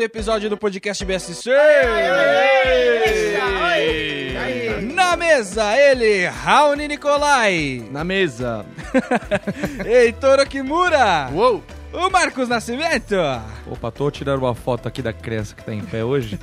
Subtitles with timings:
[0.00, 1.50] um episódio do podcast BSC.
[4.94, 7.86] Na mesa, ele, Raoni Nicolai.
[7.90, 8.64] Na mesa.
[9.84, 11.28] Heitor Okimura.
[11.32, 11.62] Uou!
[11.92, 13.16] O Marcos Nascimento.
[13.66, 16.38] Opa, tô tirando uma foto aqui da criança que tá em pé hoje.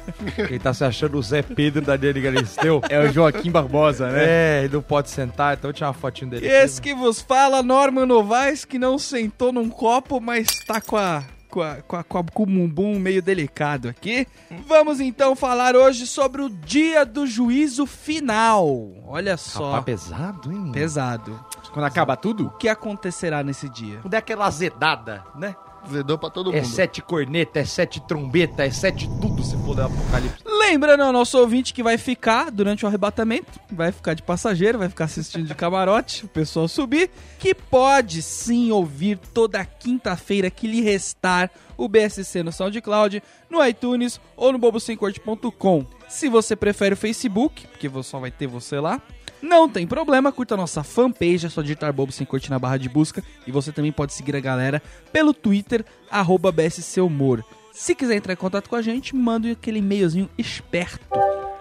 [0.48, 2.82] Quem tá se achando o Zé Pedro da Dani Galisteu.
[2.90, 4.26] É o Joaquim Barbosa, né?
[4.28, 6.48] É, ele não pode sentar, então eu tirar uma fotinho dele.
[6.48, 11.24] Esse que vos fala, Norman Novaes, que não sentou num copo, mas tá com a.
[11.58, 14.28] Com, a, com, a, com, o bumbum meio delicado aqui.
[14.68, 18.92] Vamos então falar hoje sobre o dia do juízo final.
[19.08, 19.72] Olha só.
[19.72, 20.72] Rapaz, pesado, hein?
[20.72, 21.44] Pesado.
[21.74, 22.46] Quando acaba tudo?
[22.46, 23.98] O que acontecerá nesse dia?
[24.04, 25.56] Quando é aquela azedada, né?
[25.90, 26.66] Zedou pra todo É mundo.
[26.68, 30.38] sete corneta, é sete trombeta, é sete tudo se for do apocalipse.
[30.46, 34.90] Lembrando ao nosso ouvinte que vai ficar durante o arrebatamento, vai ficar de passageiro, vai
[34.90, 40.82] ficar assistindo de camarote, o pessoal subir, que pode sim ouvir toda quinta-feira que lhe
[40.82, 45.86] restar o BSC no SoundCloud, no iTunes ou no bobosemcorte.com.
[46.10, 49.02] Se você prefere o Facebook, porque só vai ter você lá,
[49.42, 52.78] não tem problema, curta a nossa fanpage, é só digitar Bobo Sem Corte na barra
[52.78, 53.24] de busca.
[53.46, 57.44] E você também pode seguir a galera pelo Twitter, arroba BSC Humor.
[57.72, 61.06] Se quiser entrar em contato com a gente, manda aquele e-mailzinho esperto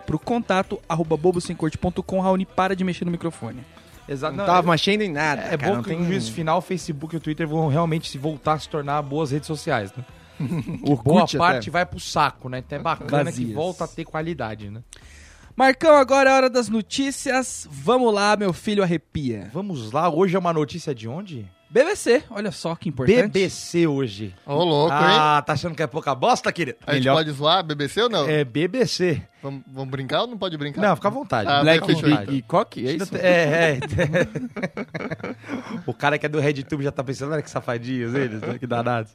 [0.06, 2.20] pro contato arroba bobosemcorte.com.
[2.20, 3.60] Raoni, para de mexer no microfone.
[4.08, 4.36] Exato.
[4.36, 5.42] Não, tava mexendo em nada.
[5.42, 7.46] É, é cara, bom não que tem no juízo final o Facebook e o Twitter
[7.46, 10.04] vão realmente se voltar a se tornar boas redes sociais, né?
[11.02, 11.38] Boa até.
[11.38, 12.58] parte vai pro saco, né?
[12.58, 13.48] Então é bacana Vazias.
[13.48, 14.82] que volta a ter qualidade, né?
[15.56, 17.66] Marcão, agora é hora das notícias.
[17.70, 19.50] Vamos lá, meu filho arrepia.
[19.54, 21.50] Vamos lá, hoje é uma notícia de onde?
[21.68, 23.32] BBC, olha só que importante.
[23.32, 24.32] BBC hoje.
[24.46, 25.00] Ô, louco, hein?
[25.02, 26.78] Ah, tá achando que é pouca bosta, querido?
[26.86, 28.28] A gente melhor- pode zoar BBC ou não?
[28.28, 29.20] É BBC.
[29.42, 30.80] Vamos, vamos brincar ou não pode brincar?
[30.80, 31.50] Não, fica à vontade.
[31.50, 32.34] Ah, Black então.
[32.34, 33.16] e Cock, é isso?
[33.16, 33.78] É, é.
[35.86, 38.58] o cara que é do RedTube já tá pensando, olha que safadinhos eles, né?
[38.58, 39.12] Que danados.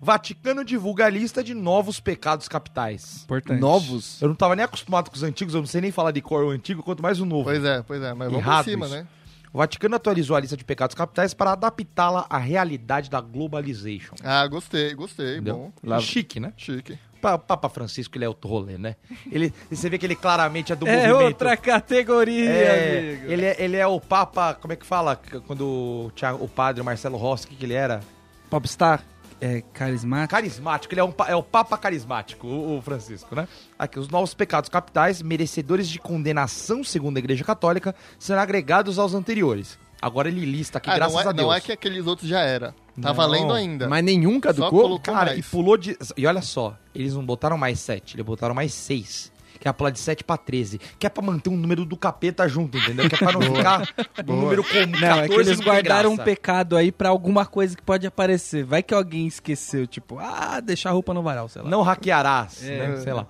[0.00, 3.22] Vaticano divulga a lista de novos pecados capitais.
[3.24, 3.60] Importante.
[3.60, 4.22] Novos?
[4.22, 6.44] Eu não tava nem acostumado com os antigos, eu não sei nem falar de cor
[6.44, 7.44] o antigo, quanto mais o novo.
[7.44, 8.14] Pois é, pois é.
[8.14, 9.06] Mas vamos Errado por cima, né?
[9.52, 14.14] O Vaticano atualizou a lista de pecados capitais para adaptá-la à realidade da globalization.
[14.22, 15.34] Ah, gostei, gostei.
[15.36, 15.72] Entendeu?
[15.82, 16.00] Bom.
[16.00, 16.52] Chique, né?
[16.56, 16.98] Chique.
[17.20, 18.94] Pa- Papa Francisco, ele é outro rolê, né?
[19.32, 21.24] Ele, você vê que ele claramente é do É movimento.
[21.26, 23.32] outra categoria, É, amigo.
[23.32, 25.16] ele, é, ele é o Papa, como é que fala?
[25.46, 28.00] Quando o, Thiago- o padre Marcelo Rossi, o que, que ele era?
[28.48, 29.02] Popstar.
[29.40, 30.30] É carismático.
[30.30, 33.46] Carismático, ele é, um, é o Papa carismático, o, o Francisco, né?
[33.78, 39.14] Aqui, os novos pecados capitais, merecedores de condenação segundo a Igreja Católica, serão agregados aos
[39.14, 39.78] anteriores.
[40.00, 41.46] Agora ele lista aqui, Ah, graças é, a Deus.
[41.48, 42.68] não é que aqueles outros já era.
[43.00, 43.14] Tá Não.
[43.14, 43.88] valendo ainda.
[43.88, 44.98] Mas nenhum caducou?
[45.00, 45.38] Cara, mais.
[45.38, 45.96] e pulou de.
[46.16, 49.32] E olha só, eles não botaram mais 7, eles botaram mais 6.
[49.60, 50.78] Que é pular de 7 pra 13.
[50.98, 53.08] Que é pra manter um número do capeta junto, entendeu?
[53.08, 53.80] Que é pra não ficar
[54.20, 54.40] um Boa.
[54.42, 55.00] número comum.
[55.00, 58.64] Não, é que 14 eles guardaram um pecado aí pra alguma coisa que pode aparecer.
[58.64, 61.68] Vai que alguém esqueceu, tipo, ah, deixar a roupa no varal, sei lá.
[61.68, 62.88] Não hackearás, É.
[62.88, 62.96] né?
[62.98, 63.26] Sei lá.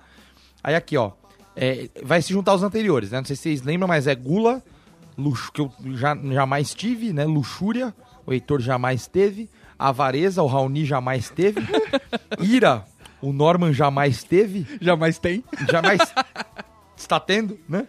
[0.63, 1.11] Aí aqui, ó.
[1.55, 3.17] é, vai se juntar aos anteriores, né?
[3.17, 4.61] Não sei se vocês lembram, mas é gula,
[5.17, 7.25] luxo, que eu já, jamais tive, né?
[7.25, 7.93] Luxúria,
[8.25, 9.49] o Heitor jamais teve.
[9.77, 11.61] Avareza, o Raoni jamais teve.
[12.39, 12.83] Ira,
[13.21, 14.65] o Norman jamais teve.
[14.81, 15.43] Jamais tem.
[15.69, 15.99] Jamais
[16.95, 17.87] está tendo, né?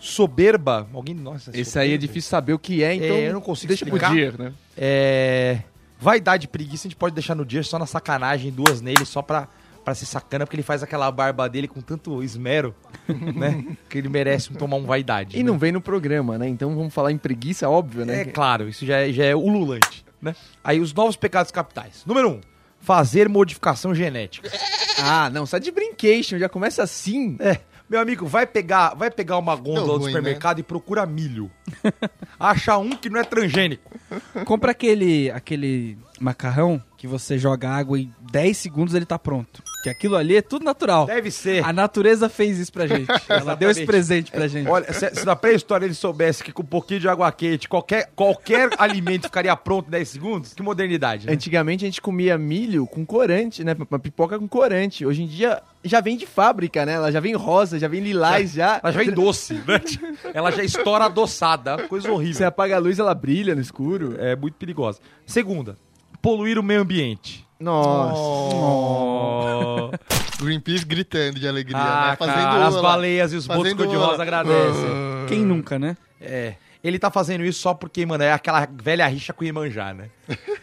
[0.00, 0.86] Soberba.
[0.92, 1.14] Alguém.
[1.14, 3.84] Nossa, Esse aí é difícil saber o que é, então É, eu não consigo deixa
[3.84, 4.08] explicar.
[4.08, 4.52] pro dia, né?
[4.76, 5.60] É.
[5.98, 9.48] Vaidade preguiça a gente pode deixar no dia só na sacanagem, duas nele, só pra,
[9.82, 12.74] pra ser sacana, porque ele faz aquela barba dele com tanto esmero,
[13.08, 13.64] né?
[13.88, 15.36] Que ele merece tomar um vaidade.
[15.38, 15.50] E né?
[15.50, 16.48] não vem no programa, né?
[16.48, 18.22] Então vamos falar em preguiça, óbvio, né?
[18.22, 20.34] É claro, isso já é, já é ululante, né?
[20.62, 22.02] Aí os novos pecados capitais.
[22.04, 22.40] Número um,
[22.84, 24.50] fazer modificação genética.
[24.96, 27.36] Ah, não, sai de brincation, já começa assim.
[27.40, 27.58] É,
[27.90, 31.50] meu amigo, vai pegar, vai pegar uma gôndola do ruim, supermercado e procura milho.
[32.38, 33.90] Acha um que não é transgênico.
[34.44, 39.62] Compra aquele, aquele macarrão que você joga água e 10 segundos ele tá pronto.
[39.82, 41.04] Que aquilo ali é tudo natural.
[41.04, 41.62] Deve ser.
[41.62, 43.08] A natureza fez isso pra gente.
[43.28, 44.66] Ela deu esse presente pra gente.
[44.66, 48.10] Olha, se, se na pré-história ele soubesse que com um pouquinho de água quente qualquer,
[48.16, 51.34] qualquer alimento ficaria pronto em 10 segundos, que modernidade, né?
[51.34, 53.76] Antigamente a gente comia milho com corante, né?
[53.90, 55.04] Uma pipoca com corante.
[55.04, 56.94] Hoje em dia já vem de fábrica, né?
[56.94, 58.80] Ela já vem rosa, já vem lilás, já.
[58.82, 59.78] Ela já vem doce, né?
[60.32, 62.48] Ela já estoura adoçada, coisa Você horrível.
[62.48, 64.16] apaga a luz, ela brilha no escuro.
[64.18, 65.00] É muito perigosa.
[65.26, 65.76] Segunda,
[66.24, 67.46] poluir o meio ambiente.
[67.60, 68.14] Nossa.
[70.40, 72.16] Greenpeace gritando de alegria, Ah, né?
[72.16, 74.90] cara, as baleias e os botos fazendo cor-de-rosa agradecem.
[75.28, 75.96] Quem nunca, né?
[76.20, 76.54] É.
[76.82, 80.08] Ele tá fazendo isso só porque, mano, é aquela velha rixa com o Iemanjá, né?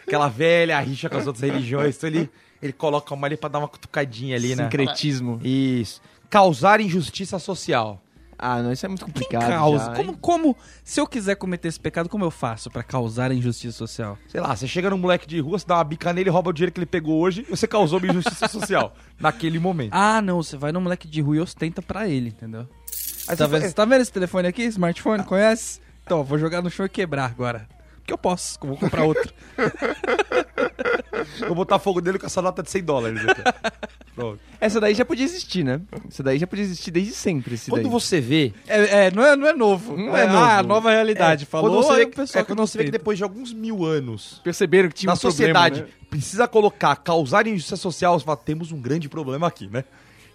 [0.06, 1.96] Aquela velha rixa com as outras religiões.
[1.96, 2.28] Então ele,
[2.60, 4.64] ele coloca uma ali pra dar uma cutucadinha ali, né?
[4.64, 5.40] Sincretismo.
[5.44, 6.00] Isso.
[6.28, 8.00] Causar injustiça social.
[8.44, 9.48] Ah, não, isso é muito Quem complicado.
[9.48, 9.84] causa?
[9.84, 13.34] já, Como, como, se eu quiser cometer esse pecado, como eu faço pra causar a
[13.34, 14.18] injustiça social?
[14.26, 16.52] Sei lá, você chega num moleque de rua, você dá uma bica nele, rouba o
[16.52, 19.92] dinheiro que ele pegou hoje, você causou uma injustiça social naquele momento.
[19.94, 22.66] Ah, não, você vai no moleque de rua e ostenta pra ele, entendeu?
[23.28, 24.64] Aí Tá você vendo, você tá vendo esse telefone aqui?
[24.64, 25.80] Smartphone, conhece?
[26.04, 27.68] Então, vou jogar no chão e quebrar agora.
[28.12, 29.32] Porque eu posso, eu vou comprar outro.
[31.46, 33.20] Vou botar fogo nele com essa nota de 100 dólares.
[34.60, 35.80] Essa daí já podia existir, né?
[36.08, 37.54] Essa daí já podia existir desde sempre.
[37.54, 37.90] Esse Quando daí.
[37.90, 38.52] você vê.
[38.66, 39.96] É, é, não, é não é novo.
[39.96, 40.44] Não é novo.
[40.44, 41.44] Ah, nova realidade.
[41.44, 43.52] é, Falou, quando você vê, que- pessoal é quando você vê que depois de alguns
[43.52, 45.88] mil anos Perceberam que tinha na um problema, sociedade né?
[46.10, 49.84] precisa colocar, causar injustiça social, você fala, temos um grande problema aqui, né?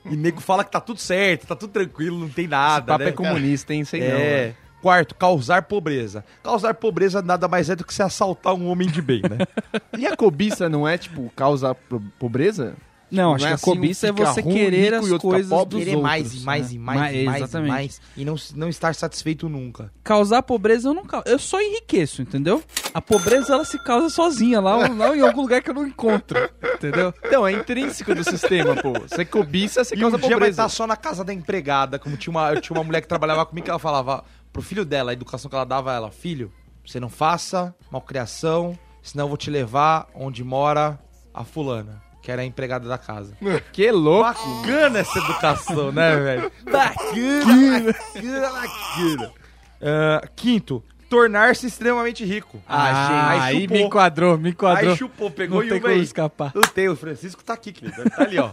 [0.05, 3.03] E nego fala que tá tudo certo, tá tudo tranquilo, não tem Esse nada, papo
[3.03, 3.09] né?
[3.09, 3.83] é comunista, hein?
[3.83, 4.07] Sei não.
[4.17, 4.47] É.
[4.47, 4.55] né?
[4.87, 6.23] Quarto, causar pobreza.
[6.41, 9.45] Causar pobreza nada mais é do que você assaltar um homem de bem, né?
[9.99, 12.73] E a cobiça não é, tipo, causa pro- pobreza?
[13.09, 15.49] Não, Não acho é que a assim, um cobiça é você ruim, querer as coisas
[15.49, 15.75] pobre.
[15.77, 16.03] dos Querer outros.
[16.11, 16.73] mais e mais né?
[16.75, 17.69] e mais e mais e exatamente.
[17.71, 19.89] mais e não, não estar satisfeito nunca.
[20.03, 21.23] Causar pobreza eu não causo.
[21.25, 22.61] Eu só enriqueço, entendeu?
[22.93, 26.37] A pobreza ela se causa sozinha, lá, lá em algum lugar que eu não encontro.
[26.75, 27.13] Entendeu?
[27.25, 28.91] Então, é intrínseco do sistema, pô.
[28.99, 30.51] Você cobiça, você E um causa dia vai pobreza.
[30.63, 33.45] estar só na casa da empregada, como tinha uma, eu tinha uma mulher que trabalhava
[33.45, 34.21] comigo que ela falava
[34.57, 36.51] pro filho dela, a educação que ela dava a ela, filho,
[36.83, 40.99] você não faça malcriação, senão eu vou te levar onde mora
[41.31, 43.37] a fulana, que era a empregada da casa.
[43.71, 44.33] Que louco.
[44.63, 46.51] Bacana essa educação, né, velho?
[46.71, 49.33] Bacana, bacana, bacana.
[49.79, 52.59] Ah, quinto, tornar-se extremamente rico.
[52.67, 53.77] Ah, aí chupou.
[53.77, 54.91] me enquadrou, me enquadrou.
[54.91, 56.01] Aí chupou, pegou não e tem uma como aí.
[56.01, 56.51] escapar.
[56.55, 58.09] Não tem, o Francisco tá aqui, querido.
[58.09, 58.49] Tá ali, ó.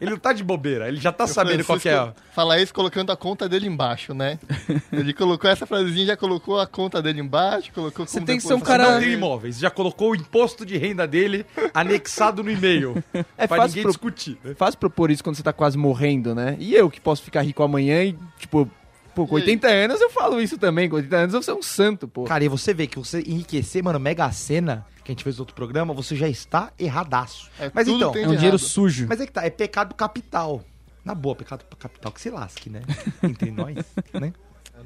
[0.00, 2.12] Ele não tá de bobeira, ele já tá sabendo qual que é.
[2.34, 4.38] Falar isso colocando a conta dele embaixo, né?
[4.92, 8.42] Ele colocou essa frasezinha, já colocou a conta dele embaixo, colocou Você como tem que
[8.42, 12.50] ser um cara- Não tem imóveis, já colocou o imposto de renda dele anexado no
[12.50, 13.02] e-mail.
[13.38, 14.54] É pra fácil ninguém pro- discutir, né?
[14.54, 16.56] Fácil propor isso quando você tá quase morrendo, né?
[16.58, 18.70] E eu que posso ficar rico amanhã e, tipo,
[19.14, 20.88] pô, com 80 anos eu falo isso também.
[20.90, 22.24] Com 80 anos eu sou um santo, pô.
[22.24, 25.42] Cara, e você vê que você enriquecer, mano, Mega Sena, que a gente fez no
[25.42, 27.48] outro programa, você já está erradaço.
[27.58, 28.58] É, Mas então, tem É um dinheiro errado.
[28.58, 29.06] sujo.
[29.08, 30.62] mas é que tá, é pecado capital.
[31.04, 32.82] Na boa, pecado capital que se lasque, né?
[33.22, 33.76] Entre nós,
[34.12, 34.32] né?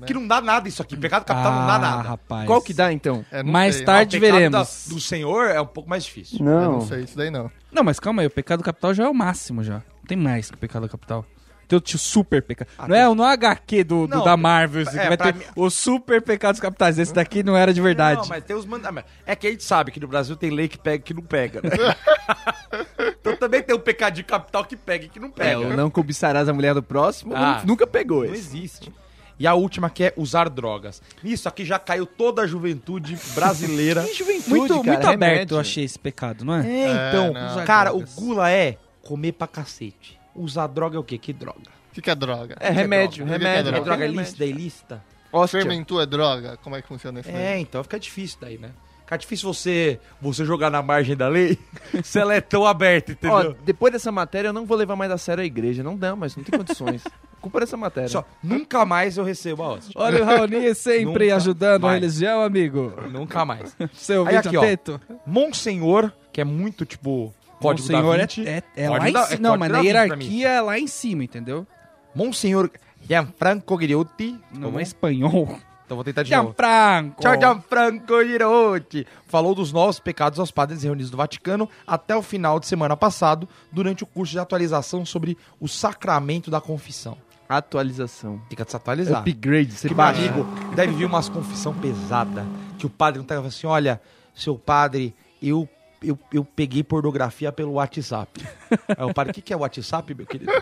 [0.06, 0.96] Que não dá nada isso aqui.
[0.96, 1.98] Pecado capital não dá nada.
[1.98, 2.46] Ah, rapaz.
[2.46, 3.24] Qual que dá, então?
[3.32, 3.84] É, não Mais sei.
[3.84, 4.86] tarde O pecado veremos.
[4.88, 6.38] da- do Senhor é um pouco mais difícil.
[6.38, 7.50] Eu não sei, isso daí não.
[7.72, 9.74] Não, mas calma aí, o pecado capital já é o máximo já.
[9.76, 11.24] Não tem mais que o pecado capital.
[11.70, 12.68] Tem o tio super pecado.
[12.76, 15.32] Ah, não, é, não é HQ do, do Não, da Marvel, é, que vai pra
[15.32, 16.98] ter mim- os super pecados capitais.
[16.98, 18.22] Esse daqui não era de verdade.
[18.22, 19.08] Não, mas tem os mandamentos.
[19.24, 21.22] É que a gente sabe que no Brasil tem lei que pega e que não
[21.22, 21.70] pega, né?
[23.20, 25.58] então também tem o pecadinho capital que pega e que não É, pega.
[25.60, 28.56] o não cobiçarás a mulher do próximo, Ah, nu- nunca pegou Não esse.
[28.56, 28.92] existe.
[29.38, 31.00] E a última que é usar drogas.
[31.22, 34.02] Nisso aqui já caiu toda a juventude brasileira.
[34.10, 35.54] Que juventude, muito cara, muito aberto remédio.
[35.54, 36.68] eu achei esse pecado, não é?
[36.68, 37.64] É, então, não.
[37.64, 38.18] cara, drogas.
[38.18, 40.19] o gula é comer pra cacete.
[40.40, 41.18] Usar droga é o quê?
[41.18, 41.58] Que droga?
[41.90, 42.56] O que, que é droga?
[42.60, 43.38] É remédio, droga?
[43.38, 43.60] remédio.
[43.60, 44.20] O que que É é droga remédio.
[44.20, 45.04] ilícita, ilícita?
[45.32, 45.60] Hóstia.
[45.60, 46.56] Fermentou é droga?
[46.62, 47.62] Como é que funciona isso É, daí?
[47.62, 48.70] então fica difícil daí, né?
[49.04, 51.58] Fica difícil você, você jogar na margem da lei
[52.04, 53.36] se ela é tão aberta, entendeu?
[53.36, 55.82] Ó, depois dessa matéria eu não vou levar mais a sério a igreja.
[55.82, 57.02] Não dá, mas não tem condições.
[57.40, 58.08] Culpa dessa matéria.
[58.08, 59.92] Só, nunca mais eu recebo a hóstia.
[59.96, 62.00] Olha o Raoni sempre Nunca ajudando a mais.
[62.02, 62.92] religião, amigo.
[63.10, 63.74] Nunca mais.
[63.94, 64.62] Seu Aí vídeo aqui, ó.
[64.62, 65.00] atento.
[65.26, 68.48] Monsenhor, que é muito tipo código Monsenhor da é, Vinci.
[68.48, 69.34] é, é Código lá em da- cima.
[69.36, 71.66] é não, mas na hierarquia é lá em cima, entendeu?
[72.14, 72.70] Monsenhor
[73.08, 74.38] Gianfranco Ghiriotti.
[74.52, 74.80] Não Como?
[74.80, 75.58] é espanhol.
[75.84, 76.44] Então vou tentar de novo.
[76.48, 77.20] Gianfranco.
[77.20, 79.06] Tchau, Gianfranco Girotti.
[79.26, 83.48] Falou dos novos pecados aos padres reunidos no Vaticano até o final de semana passado,
[83.72, 87.16] durante o curso de atualização sobre o sacramento da confissão.
[87.48, 88.40] Atualização.
[88.48, 89.20] Fica de se atualizar.
[89.20, 90.44] Upgrade, você Que meu amigo
[90.76, 92.46] deve vir umas confissão pesada.
[92.78, 94.00] Que o padre não tá falando assim: olha,
[94.34, 95.12] seu padre,
[95.42, 95.68] eu,
[96.02, 98.40] eu, eu peguei pornografia pelo WhatsApp.
[98.96, 100.52] Aí o padre, o que, que é o WhatsApp, meu querido?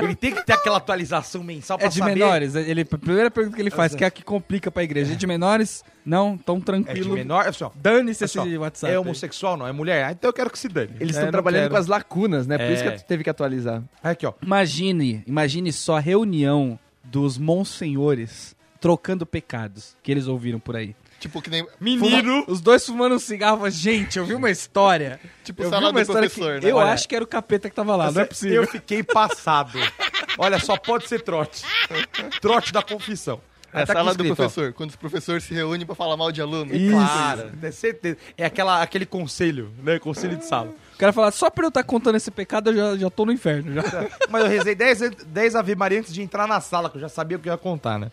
[0.00, 2.14] Ele tem que ter aquela atualização mensal pra É de saber.
[2.14, 2.54] menores.
[2.54, 5.12] Ele, a primeira pergunta que ele faz, que é a que complica pra igreja.
[5.12, 5.82] É de menores?
[6.04, 7.14] Não, tão É de tranquilo.
[7.14, 7.44] menor.
[7.46, 8.92] É, assim, ó, Dane-se Assim, ó, esse WhatsApp.
[8.92, 8.98] é aí.
[8.98, 10.04] homossexual, não é mulher?
[10.04, 10.92] Ah, então eu quero que se dane.
[11.00, 11.72] Eles É, estão não trabalhando quero.
[11.74, 12.56] com as lacunas, né?
[12.56, 12.72] Por É.
[12.74, 13.82] isso que teve que atualizar.
[14.02, 14.32] Aí Aqui, ó.
[14.42, 20.94] Imagine, imagine só a reunião dos monsenhores trocando pecados que eles ouviram por aí.
[21.18, 21.66] Tipo que nem...
[21.80, 22.44] Menino.
[22.46, 25.18] Os dois fumando um cigarro, gente, eu vi uma história.
[25.42, 26.72] Tipo eu vi sala uma do história professor, que né?
[26.72, 28.62] eu Olha, acho que era o capeta que tava lá, não é possível.
[28.62, 29.78] Eu fiquei passado.
[30.38, 31.64] Olha, só pode ser trote.
[32.40, 33.40] Trote da confissão.
[33.72, 34.34] É a tá sala do ó.
[34.34, 36.70] professor, quando os professores se reúnem pra falar mal de aluno.
[36.90, 38.16] Claro, é certeza.
[38.36, 39.98] É aquela, aquele conselho, né?
[39.98, 40.72] Conselho de sala.
[40.94, 43.32] O cara fala, só por eu estar contando esse pecado, eu já, já tô no
[43.32, 43.74] inferno.
[43.74, 43.82] Já.
[44.30, 47.08] Mas eu rezei 10, 10 Ave Maria antes de entrar na sala, que eu já
[47.08, 48.10] sabia o que eu ia contar, né?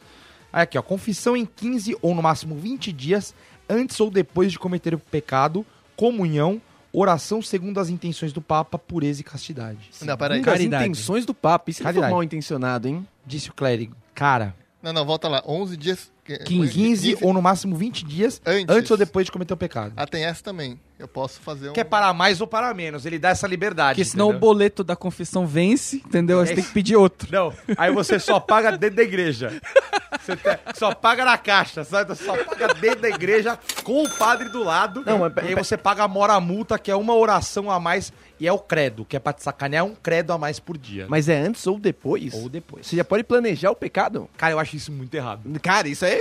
[0.56, 0.82] Aí aqui, ó.
[0.82, 3.36] Confissão em 15 ou no máximo 20 dias
[3.70, 5.66] antes ou depois de cometer o pecado,
[5.98, 6.62] comunhão
[6.94, 9.90] oração segundo as intenções do Papa, pureza e castidade.
[10.02, 10.42] Não, peraí.
[10.48, 11.74] As intenções do Papa.
[11.74, 12.14] For Caridade.
[12.14, 13.06] mal intencionado, hein?
[13.26, 13.98] Disse o clérigo.
[14.14, 15.44] Cara, Não, não, volta lá.
[15.46, 16.15] 11 dias...
[16.26, 18.76] 15, 15 ou no máximo 20 dias Antes.
[18.76, 19.94] antes, ou depois de cometer o pecado.
[19.96, 20.80] Ah, tem essa também.
[20.98, 21.74] Eu posso fazer um...
[21.74, 23.06] Quer parar mais ou parar menos?
[23.06, 23.98] Ele dá essa liberdade.
[23.98, 24.40] Porque senão o entendeu?
[24.40, 26.40] boleto da confissão vence, entendeu?
[26.40, 27.28] Aí você É tem que pedir outro.
[27.32, 29.62] Não, aí você só paga dentro da igreja.
[30.20, 32.16] Você te- só paga na caixa, sabe?
[32.16, 35.04] Só paga dentro da igreja com o padre do lado.
[35.06, 38.14] Não, mas- e aí você paga a mora multa, que é uma oração a mais,
[38.40, 40.78] e é o credo, que é pra te sacanear, é um credo a mais por
[40.78, 41.06] dia.
[41.10, 42.34] Mas é antes ou depois?
[42.34, 42.88] Ou depois.
[42.88, 44.30] Você já pode planejar o pecado?
[44.38, 45.42] Cara, eu acho isso muito errado.
[45.62, 46.15] Cara, isso aí...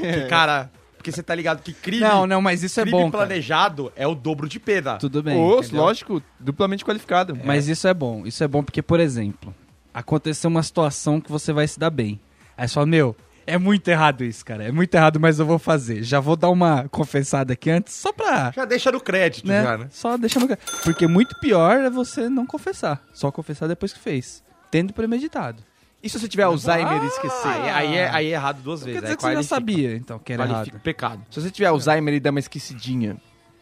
[0.00, 3.10] Porque, cara, porque você tá ligado que crime, Não, não, mas isso é crime bom,
[3.10, 3.26] cara.
[3.26, 4.96] planejado é o dobro de pena.
[4.98, 5.36] Tudo bem.
[5.72, 7.38] Lógico, duplamente qualificado.
[7.44, 8.26] Mas isso é bom.
[8.26, 9.54] Isso é bom porque, por exemplo,
[9.92, 12.20] aconteceu uma situação que você vai se dar bem.
[12.56, 13.14] Aí você fala, meu,
[13.46, 14.64] é muito errado isso, cara.
[14.64, 16.02] É muito errado, mas eu vou fazer.
[16.02, 18.50] Já vou dar uma confessada aqui antes, só pra.
[18.56, 19.62] Já deixa no crédito, Né?
[19.62, 19.86] já, né?
[19.90, 20.56] Só deixando.
[20.82, 23.02] Porque muito pior é você não confessar.
[23.12, 24.42] Só confessar depois que fez.
[24.70, 25.62] Tendo premeditado.
[26.04, 27.48] E se você tiver Alzheimer e esquecer?
[27.48, 29.00] Aí, aí é, aí é errado duas Quer vezes.
[29.00, 30.82] dizer aí que você já qualifica- sabia, então, que era qualifica errado.
[30.82, 31.22] pecado.
[31.30, 33.16] Se você tiver Alzheimer e der uma esquecidinha.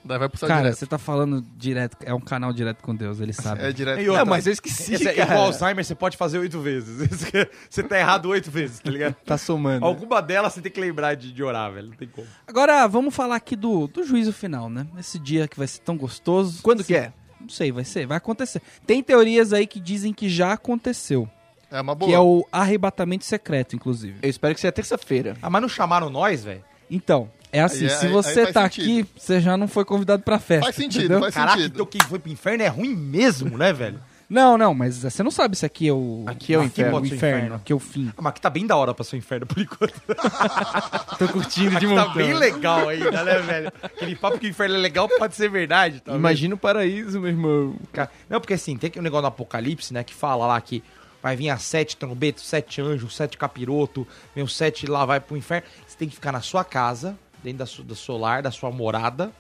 [0.05, 0.79] Daí vai pro Cara, direto.
[0.79, 1.97] você tá falando direto.
[2.01, 3.63] É um canal direto com Deus, ele sabe.
[3.63, 4.01] É direto.
[4.17, 5.27] É, mas eu esqueci, Esse, cara.
[5.37, 7.09] com Alzheimer você pode fazer oito vezes.
[7.71, 9.15] Você tá errado oito vezes, tá ligado?
[9.25, 9.87] Tá somando.
[9.87, 11.91] Alguma delas você tem que lembrar de, de orar, velho.
[11.91, 12.27] Não tem como.
[12.49, 14.89] Agora, vamos falar aqui do, do juízo final, né?
[14.99, 16.61] Esse dia que vai ser tão gostoso.
[16.65, 17.13] Quando que é?
[17.41, 18.61] Não sei, vai ser, vai acontecer.
[18.85, 21.29] Tem teorias aí que dizem que já aconteceu.
[21.73, 22.09] É uma boa.
[22.11, 24.17] Que é o arrebatamento secreto, inclusive.
[24.23, 25.37] Eu espero que seja terça-feira.
[25.41, 26.63] Ah, mas não chamaram nós, velho?
[26.91, 28.85] Então, é assim, Aí é- se aí- você aí faz tá sentido.
[28.85, 30.65] aqui, você já não foi convidado pra festa.
[30.67, 31.21] Faz sentido, entendeu?
[31.21, 31.75] faz Caraca, sentido.
[31.75, 33.99] então quem foi pro inferno é ruim mesmo, né, velho?
[34.29, 36.25] Não, não, mas você não sabe se aqui é o.
[36.27, 37.01] Aqui é o aqui inferno.
[37.01, 37.55] o inferno.
[37.57, 38.09] Aqui é o fim.
[38.17, 39.93] Ah, mas aqui tá bem da hora pra ser um inferno por enquanto.
[41.19, 43.73] Tô curtindo Aqui tá bem legal ainda, né, velho?
[43.83, 46.15] Aquele papo que o inferno é legal pode ser verdade, tá?
[46.15, 47.75] Imagina o paraíso, meu irmão.
[47.93, 50.83] Cara, Não, porque assim, tem que um negócio do Apocalipse, né, que fala lá que
[51.23, 55.37] vai vir as sete trombetas, sete anjos, sete capiroto, vem os sete lá, vai pro
[55.37, 55.67] inferno.
[55.87, 58.71] Você tem que ficar na sua casa, dentro da sua, do seu lar, da sua
[58.71, 59.31] morada,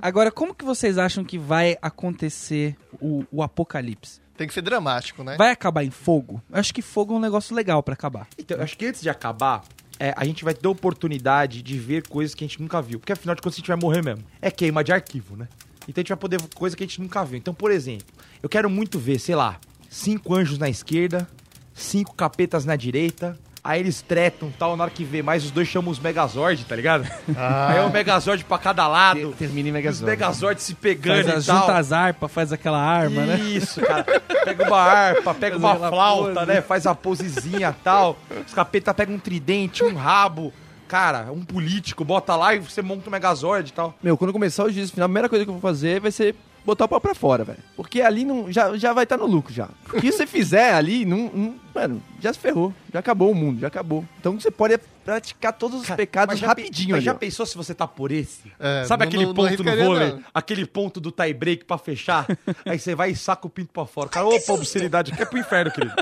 [0.00, 4.20] Agora, como que vocês acham que vai acontecer o, o apocalipse?
[4.36, 5.36] Tem que ser dramático, né?
[5.36, 6.42] Vai acabar em fogo?
[6.50, 8.26] Eu acho que fogo é um negócio legal pra acabar.
[8.36, 9.62] Então, eu acho que antes de acabar,
[9.98, 12.98] é, a gente vai ter oportunidade de ver coisas que a gente nunca viu.
[12.98, 14.24] Porque afinal de contas a gente vai morrer mesmo.
[14.42, 15.48] É queima de arquivo, né?
[15.88, 17.38] Então a gente vai poder ver coisa que a gente nunca viu.
[17.38, 18.06] Então, por exemplo,
[18.42, 21.28] eu quero muito ver, sei lá, cinco anjos na esquerda,
[21.72, 23.38] cinco capetas na direita.
[23.66, 26.76] Aí eles tretam tal, na hora que vê mais, os dois chamam os Megazord, tá
[26.76, 27.08] ligado?
[27.34, 29.32] Aí é o Megazord pra cada lado.
[29.38, 30.10] Termina em Os Megazord.
[30.10, 31.60] Megazord se pegando Faz as, e tal.
[31.60, 33.36] junta as harpas, faz aquela arma, né?
[33.40, 34.04] Isso, cara.
[34.44, 36.46] Pega uma harpa, pega Faz uma flauta, pose.
[36.46, 36.60] né?
[36.60, 38.18] Faz a posezinha e tal.
[38.46, 40.52] Os capeta pegam um tridente, um rabo.
[40.86, 43.94] Cara, um político, bota lá e você monta um Megazord e tal.
[44.02, 46.36] Meu, quando começar o juízo final, a primeira coisa que eu vou fazer vai ser
[46.64, 47.58] botar o pau pra fora, velho.
[47.76, 49.68] Porque ali não, já, já vai estar no lucro já.
[49.92, 52.72] O que você fizer ali, não, não- mano, já se ferrou.
[52.92, 54.04] Já acabou o mundo, já acabou.
[54.20, 57.04] Então você pode praticar todos os pecados Mas já rapidinho pe- Mas ali.
[57.04, 57.14] já ó.
[57.16, 58.50] pensou se você tá por esse?
[58.58, 60.12] É, Sabe não- aquele não- ponto no vôlei?
[60.12, 60.22] não.
[60.32, 62.26] Aquele ponto do tie break pra fechar?
[62.64, 64.08] Aí você vai e saca o pinto pra fora.
[64.08, 65.94] Cara, opa, obscenidade aqui é pro inferno, querido.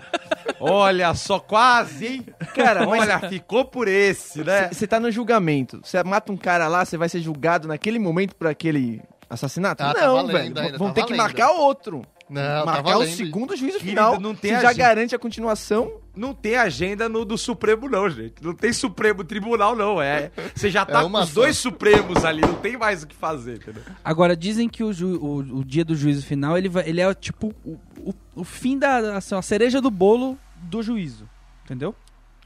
[0.60, 2.26] Olha só, quase, hein?
[2.54, 4.68] Cara, mas- Olha, ficou por esse, né?
[4.72, 5.80] Você tá no julgamento.
[5.82, 9.00] Você mata um cara lá, você vai ser julgado naquele momento por aquele
[9.32, 9.82] assassinato?
[9.82, 10.44] Ah, tá não, valendo velho.
[10.58, 12.02] ainda, Vão tá ter que marcar outro.
[12.30, 13.14] Não, tá marcar o valendo.
[13.16, 14.20] segundo juízo Querido, final.
[14.20, 16.00] não tem que já garante a continuação.
[16.14, 18.34] Não tem agenda no do Supremo, não, gente.
[18.42, 20.00] Não tem Supremo Tribunal, não.
[20.00, 21.34] É, você já tá É com os só.
[21.40, 23.82] dois Supremos ali, não tem mais o que fazer, entendeu?
[24.04, 27.14] Agora, dizem que o, ju- o, o dia do juízo final, ele, vai, ele é
[27.14, 29.16] tipo o, o, o fim da.
[29.16, 31.28] Assim, a cereja do bolo do juízo.
[31.64, 31.94] Entendeu?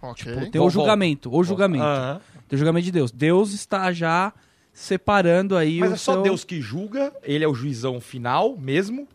[0.01, 0.33] Ok.
[0.51, 1.35] Tem Bom, o julgamento.
[1.35, 1.85] O julgamento.
[2.49, 3.11] Tem o julgamento de Deus.
[3.11, 4.33] Deus está já
[4.77, 8.57] separando aí Mas o é só seu- Deus que julga, ele é o juizão final
[8.59, 9.09] mesmo.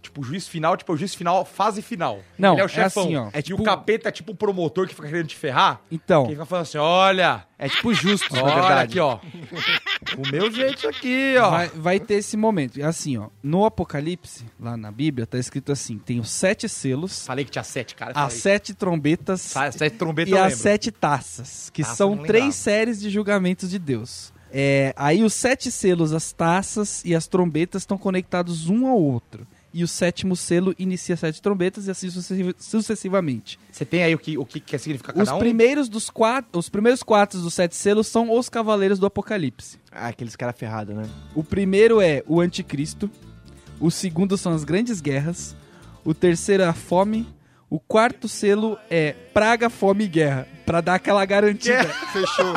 [0.00, 2.20] Tipo, o juiz final, tipo, o juiz final, fase final.
[2.38, 3.04] Não, Ele é o é chefão.
[3.04, 3.28] assim, ó.
[3.32, 5.80] É e tipo- o capeta é tipo o promotor que fica querendo te ferrar.
[5.90, 8.82] Então, Que fica falando assim, olha, É tipo justo, na olha verdade.
[8.82, 9.18] aqui, ó.
[10.18, 11.50] o meu jeito aqui, ó.
[11.50, 12.82] vai, vai ter esse momento.
[12.84, 13.28] Assim, ó.
[13.42, 17.64] No Apocalipse, lá na Bíblia, tá escrito assim: tem os sete selos, Falei que tinha
[17.64, 18.12] sete, cara.
[18.14, 23.00] as sete trombetas Sa- Sete trombetas e as sete taças, que Taça, são três séries
[23.00, 24.33] de julgamentos de Deus.
[24.56, 29.44] É, aí os sete selos, as taças e as trombetas estão conectados um ao outro.
[29.72, 33.58] E o sétimo selo inicia sete trombetas e assim sucessiv- sucessivamente.
[33.72, 35.38] Você tem aí o que, o que quer significar cada Os um?
[35.40, 39.76] primeiros dos quatro, os primeiros quatro dos sete selos são os cavaleiros do Apocalipse.
[39.90, 41.02] Ah, aqueles caras ferrados, né?
[41.34, 43.10] O primeiro é o anticristo.
[43.80, 45.56] O segundo são as grandes guerras.
[46.04, 47.26] O terceiro é a fome.
[47.68, 50.46] O quarto selo é praga, fome e guerra.
[50.64, 51.82] Pra dar aquela garantida.
[52.12, 52.54] Fechou.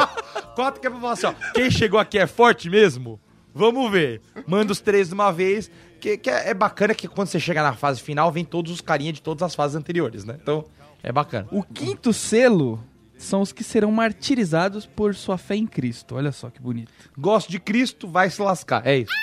[0.57, 1.33] Quatro que é pra falar assim, ó.
[1.53, 3.19] Quem chegou aqui é forte mesmo?
[3.53, 4.23] Vamos ver.
[4.47, 5.69] Manda os três de uma vez.
[5.99, 8.81] Que, que é, é bacana que quando você chega na fase final, vem todos os
[8.81, 10.35] carinha de todas as fases anteriores, né?
[10.41, 10.65] Então,
[11.03, 11.47] é bacana.
[11.51, 12.83] O quinto selo
[13.19, 16.15] são os que serão martirizados por sua fé em Cristo.
[16.15, 16.91] Olha só que bonito.
[17.15, 18.81] Gosto de Cristo, vai se lascar.
[18.83, 19.13] É isso.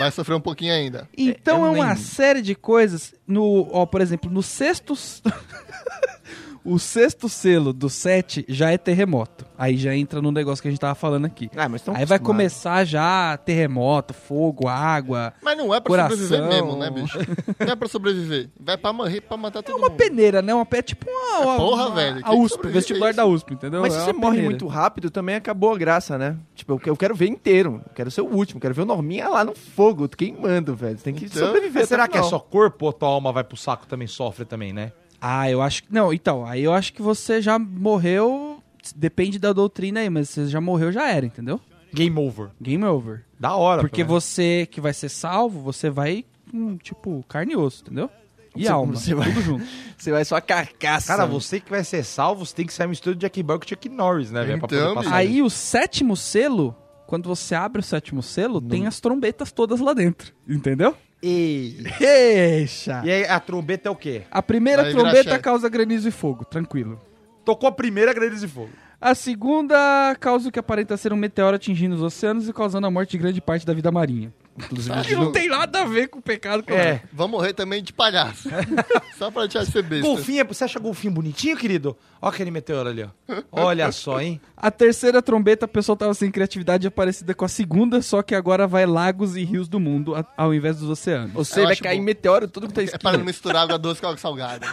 [0.00, 1.08] Vai sofrer um pouquinho ainda.
[1.16, 3.14] Então eu é, uma série de coisas.
[3.28, 4.94] No, ó, por exemplo, no sexto.
[6.64, 9.44] o sexto selo do sete já é terremoto.
[9.56, 11.48] Aí já entra no negócio que a gente tava falando aqui.
[11.56, 15.32] Ah, mas tão Aí vai começar já terremoto, fogo, água.
[15.42, 16.16] Mas não é pra Coração.
[16.16, 17.18] sobreviver mesmo, né, bicho?
[17.60, 18.48] Não é pra sobreviver.
[18.58, 19.96] Vai pra morrer, pra matar todo É uma mundo.
[19.98, 20.54] peneira, né?
[20.54, 21.38] Uma pé tipo uma.
[21.40, 23.16] uma- porra, uma- velho, A USP, vestibular isso?
[23.18, 23.80] da USP, entendeu?
[23.82, 24.50] Mas se É você uma morre peneira.
[24.50, 26.36] muito rápido, também acabou a graça, né?
[26.54, 27.80] Tipo, eu- eu quero ver inteiro.
[27.86, 28.58] Eu quero ser o último.
[28.60, 30.98] Quero ver o Norminha lá no fogo, queimando, velho.
[30.98, 31.82] Você tem que Então, sobreviver.
[31.82, 34.44] Mas será que é o só corpo ou tua alma vai pro saco também sofre
[34.44, 34.92] também, né?
[35.26, 35.92] Ah, eu acho que.
[35.92, 38.62] Não, então, aí eu acho que você já morreu.
[38.94, 41.58] Depende da doutrina aí, mas você já morreu, já era, entendeu?
[41.92, 42.48] Game over.
[42.60, 43.24] Game over.
[43.40, 43.80] Da hora.
[43.80, 44.24] Porque pelo menos.
[44.24, 48.10] você que vai ser salvo, você vai com, tipo, carne e osso, entendeu?
[48.54, 49.64] E Você- alma, você vai- tudo junto.
[49.96, 51.06] Você vai só a carcaça.
[51.08, 53.66] Cara, você que vai ser salvo, você tem que sair mistura de Jack Bell com
[53.66, 54.58] Chuck Norris, né, velho?
[54.60, 56.76] Pra Então, poder passar Aí o sétimo selo,
[57.06, 60.94] quando você abre o sétimo selo, tem as trombetas todas lá dentro, entendeu?
[61.26, 61.82] E...
[62.00, 63.00] Eixa!
[63.02, 64.22] e aí a trombeta é o quê?
[64.30, 65.42] A primeira Vai virar trombeta chefe.
[65.42, 67.00] causa granizo e fogo, tranquilo.
[67.46, 68.68] Tocou a primeira grande de fogo.
[69.00, 72.90] A segunda causa o que aparenta ser um meteoro atingindo os oceanos e causando a
[72.90, 74.32] morte de grande parte da vida marinha.
[74.56, 77.02] Inclusive, que não tem nada a ver com o pecado que eu É.
[77.12, 78.48] Vão morrer também de palhaço.
[79.18, 80.06] Só pra de ser besta.
[80.06, 81.96] Golfinho, é- você acha golfinho bonitinho, querido?
[82.22, 83.08] Olha aquele meteoro ali, ó.
[83.52, 84.40] Olha só, hein?
[84.56, 88.66] A terceira trombeta, a pessoa tava sem criatividade parecida com a segunda, só que agora
[88.66, 91.32] vai lagos e rios do mundo ao invés dos oceanos.
[91.32, 92.04] Você Eu vai cair bom.
[92.04, 93.00] meteoro tudo que tá É esquina.
[93.02, 94.66] para não misturar água doce com água salgada.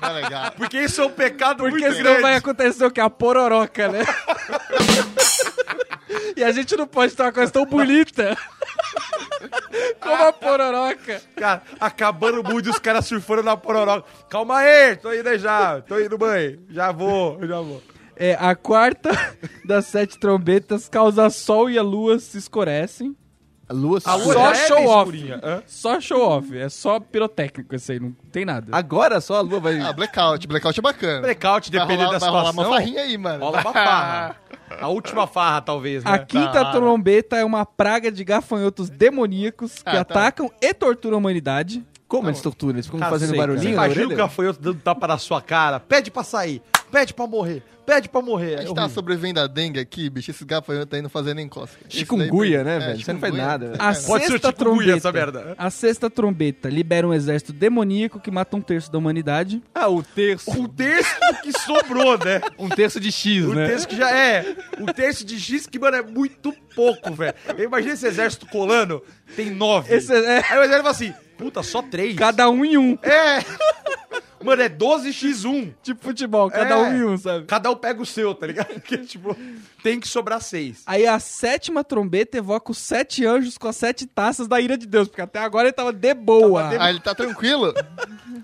[0.00, 0.52] Não é legal.
[0.52, 3.00] Porque isso é um pecado Porque senão vai acontecer o que?
[3.00, 4.04] A pororoca, né?
[6.36, 8.36] e a gente não pode ter uma coisa tão bonita
[10.00, 11.22] como a pororoca.
[11.36, 14.06] Cara, acabando o mundo e os caras surfando na pororoca.
[14.28, 15.80] Calma aí, tô indo aí já.
[15.80, 16.58] Tô indo, mãe.
[16.70, 17.82] Já vou, já vou.
[18.16, 19.10] É, a quarta
[19.64, 23.16] das sete trombetas causa sol e a lua se escurecem.
[23.68, 25.12] A lua, A lua Só é show off.
[25.66, 28.66] Só show off, é só pirotécnico esse aí, não tem nada.
[28.70, 29.80] Agora só a lua vai...
[29.80, 30.46] Ah, blackout.
[30.46, 31.20] Blackout é bacana.
[31.22, 32.70] Blackout, Vai dependendo rolar, da vai rolar situação.
[32.70, 33.42] uma farrinha aí, mano.
[33.44, 34.36] Rola uma farra.
[34.80, 36.10] A última farra, talvez, né?
[36.10, 36.72] A quinta Tá.
[36.72, 40.20] trombeta é uma praga de gafanhotos demoníacos que Ah, tá.
[40.20, 41.82] atacam e torturam a humanidade.
[42.06, 42.74] Como eles torturam?
[42.76, 45.80] Eles ficam fazendo barulhinho imagina o gafanhoto dando tapa na sua cara.
[45.80, 46.60] Pede pra sair.
[46.92, 47.62] Pede pra morrer.
[47.86, 48.50] Pede pra morrer.
[48.50, 48.88] A É gente tá horrível.
[48.94, 50.30] sobrevivendo a dengue aqui, bicho.
[50.30, 51.40] Esses gafanhotos aí não fazendo.
[51.40, 53.04] Esse Chikungunya, daí- né, é, velho?
[53.04, 53.82] Você não faz nada, velho.
[53.82, 54.96] A Pode ser chikungunya trombeta.
[54.96, 55.54] essa merda.
[55.58, 59.62] A sexta trombeta libera um exército demoníaco que mata um terço da humanidade.
[59.74, 60.50] Ah, o terço.
[60.50, 62.40] Um terço que sobrou, né?
[62.58, 63.66] Um terço de X, Um né?
[63.66, 64.56] terço que já é.
[64.80, 67.34] Um terço de X que, mano, é muito pouco, velho.
[67.58, 69.02] Imagina esse exército colando,
[69.36, 69.94] tem nove.
[69.94, 72.16] Esse é, Aí o exército fala assim, puta, só três.
[72.16, 72.98] cada um em um.
[73.02, 73.38] É.
[74.44, 75.72] Mano, é 12x1.
[75.82, 76.76] Tipo futebol, cada É.
[76.76, 77.46] um em um, sabe?
[77.46, 78.68] Cada um pega o seu, tá ligado?
[78.74, 79.36] Porque, tipo,
[79.82, 80.82] tem que sobrar seis.
[80.86, 84.86] Aí a sétima trombeta evoca os sete anjos com as sete taças da ira de
[84.86, 86.62] Deus, porque até agora ele tava de boa.
[86.64, 87.72] Tava Ah, ele tá tranquilo?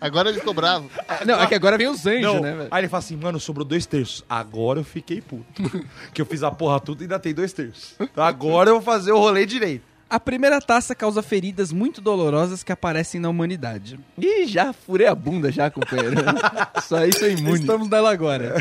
[0.01, 0.91] Agora ele ficou bravo.
[1.27, 2.69] Não, é que agora vem os anjos, Não, né, velho?
[2.71, 4.25] aí ele fala assim, mano, sobrou dois terços.
[4.29, 5.45] Agora eu fiquei puto.
[6.15, 7.95] que eu fiz a porra tudo e ainda tem dois terços.
[8.01, 9.90] Então agora eu vou fazer o rolê direito.
[10.11, 13.97] A primeira taça causa feridas muito dolorosas que aparecem na humanidade.
[14.19, 16.17] Ih, já furei a bunda já, companheiro.
[16.83, 17.61] Só isso é imune.
[17.61, 18.57] Estamos nela agora.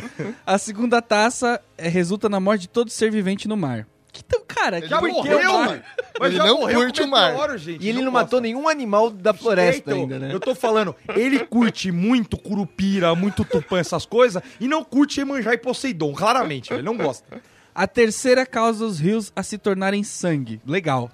[0.46, 3.88] A segunda taça é, resulta na morte de todo ser vivente no mar.
[4.12, 5.66] Que tão, cara, Ele já não por que morreu, o mar?
[5.68, 5.82] mano.
[6.20, 7.32] Mas Ele já não morreu curte o mar.
[7.32, 7.84] meteoro, gente.
[7.86, 8.24] E ele não, gosta.
[8.26, 10.34] matou nenhum animal da floresta Então, ainda, né?
[10.34, 15.54] Eu tô falando, ele curte muito curupira, muito tupã, essas coisas, e não curte Emanjá
[15.54, 17.24] e Poseidon, claramente, ele não gosta.
[17.80, 20.60] A terceira causa os rios a se tornarem sangue.
[20.68, 21.10] Legal.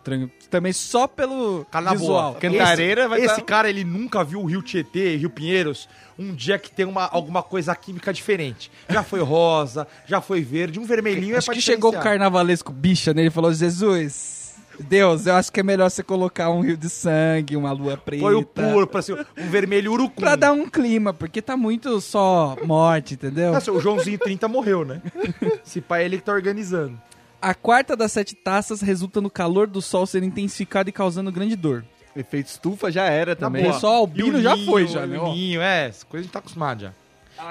[0.50, 2.32] Também só pelo Cara, na visual.
[2.32, 2.42] boa.
[2.42, 6.34] Cantareira esse, vai Esse tá- cara, ele nunca viu o Rio Tietê, Rio Pinheiros, um
[6.34, 8.72] dia que tem uma, alguma coisa química diferente.
[8.90, 12.72] Já foi rosa, já foi verde, um vermelhinho é Acho pra que chegou o carnavalesco
[12.72, 14.45] bicha nele e falou: Jesus,
[14.80, 18.22] Deus, eu acho que é melhor você colocar um rio de sangue, uma lua preta.
[18.22, 20.22] Foi o puro, pra ser um vermelho urucum.
[20.22, 23.54] Pra dar um clima, porque tá muito só morte, entendeu?
[23.54, 25.02] Nossa, o Joãozinho 30 morreu, né?
[25.66, 27.00] Esse pai ele que tá organizando.
[27.42, 31.56] A quarta das sete taças resulta no calor do sol ser intensificado e causando grande
[31.56, 31.86] dor.
[32.16, 33.64] Efeito estufa já era também.
[33.64, 33.74] boa.
[33.74, 35.34] Pessoal, albino já foi, já, né, O ó.
[35.34, 36.92] ninho, é, essa coisa a gente tá acostumado já.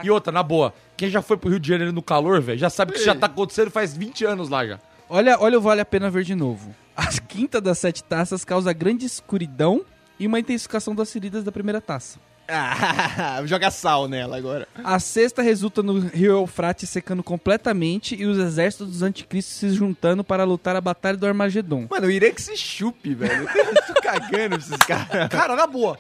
[0.03, 2.71] E outra, na boa, quem já foi pro Rio de Janeiro no calor, velho, já
[2.71, 4.81] sabe que isso já tá acontecendo faz 20 anos lá já.
[5.09, 6.75] Olha, olha o Vale a Pena Ver de novo.
[6.97, 9.85] A quinta das sete taças causa grande escuridão
[10.19, 12.19] e uma intensificação das feridas da primeira taça.
[12.49, 14.69] Ah, joga sal nela agora.
[14.83, 20.23] A sexta resulta no rio Eufrates secando completamente e os exércitos dos anticristos se juntando
[20.23, 21.87] para lutar a batalha do Armagedon.
[21.91, 23.49] Mano, eu iria que se chupe, velho.
[23.55, 25.29] Eu tô cagando pra esses caras.
[25.29, 25.99] Cara, na boa,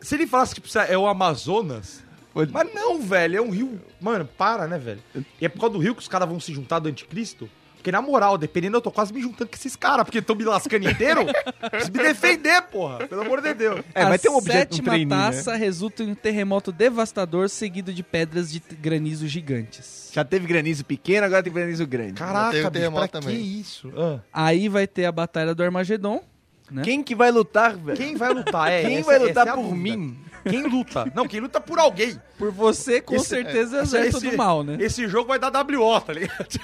[0.00, 2.02] se ele falasse que precisa- é o Amazonas...
[2.34, 3.78] Mas não, velho, é um rio...
[4.00, 5.02] Mano, para, né, velho?
[5.38, 7.46] E é por causa do rio que os caras vão se juntar do anticristo?
[7.82, 10.44] Porque, na moral, dependendo, eu tô quase me juntando com esses caras, porque estão me
[10.44, 11.26] lascando inteiro.
[11.68, 13.08] Preciso me defender, porra.
[13.08, 13.80] Pelo amor de Deus.
[13.92, 17.48] É, vai ter um a objeto, um sétima treininho, taça resulta em um terremoto devastador
[17.48, 20.10] seguido de pedras de granizo gigantes.
[20.12, 22.12] Já teve granizo pequeno, agora tem granizo grande.
[22.14, 23.36] Caraca, Tem bicho, terremoto pra também.
[23.36, 23.92] que isso?
[23.96, 24.20] Ah.
[24.32, 26.22] Aí vai ter a batalha do Armagedon.
[26.70, 26.82] né?
[26.84, 27.96] Quem que vai lutar, velho?
[27.98, 28.70] Quem vai lutar?
[28.70, 30.16] É, Quem essa- vai essa lutar é por mim?
[30.42, 31.10] Quem luta?
[31.14, 32.20] Não, quem luta por alguém.
[32.38, 34.76] Por você, com Esse- certeza, é o Esse- exército do mal, né?
[34.80, 36.60] Esse jogo vai dar WO, tá ligado?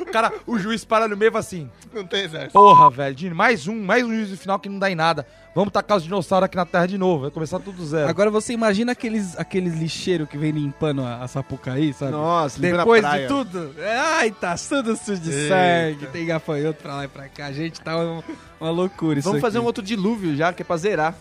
[0.00, 2.52] O cara, o juiz para no meio e fala assim: Não tem exército.
[2.52, 5.26] Porra, velho, mais um, mais um juiz no final que não dá em nada.
[5.54, 7.22] Vamos tacar os dinossauros aqui na Terra de novo.
[7.22, 8.08] Vai começar tudo zero.
[8.08, 12.12] Agora você imagina aqueles, aqueles lixeiros que vem limpando a, a Sapucaí, sabe?
[12.12, 13.74] Nossa, Depois de tudo,
[14.18, 15.48] ai, tá tudo sujo de Eita.
[15.54, 17.50] sangue, tem gafanhoto pra lá e pra cá.
[17.50, 18.24] Gente, tá uma,
[18.60, 21.14] uma loucura isso Vamos fazer um outro dilúvio já, que é pra zerar.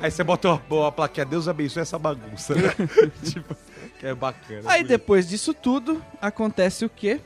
[0.00, 2.54] Aí você- bota uma, uma plaquinha, Deus abençoe essa bagunça.
[2.54, 2.74] né?
[3.24, 3.56] tipo,
[3.98, 4.62] que é bacana.
[4.66, 4.88] Aí bonito.
[4.88, 7.20] depois disso tudo, acontece o quê?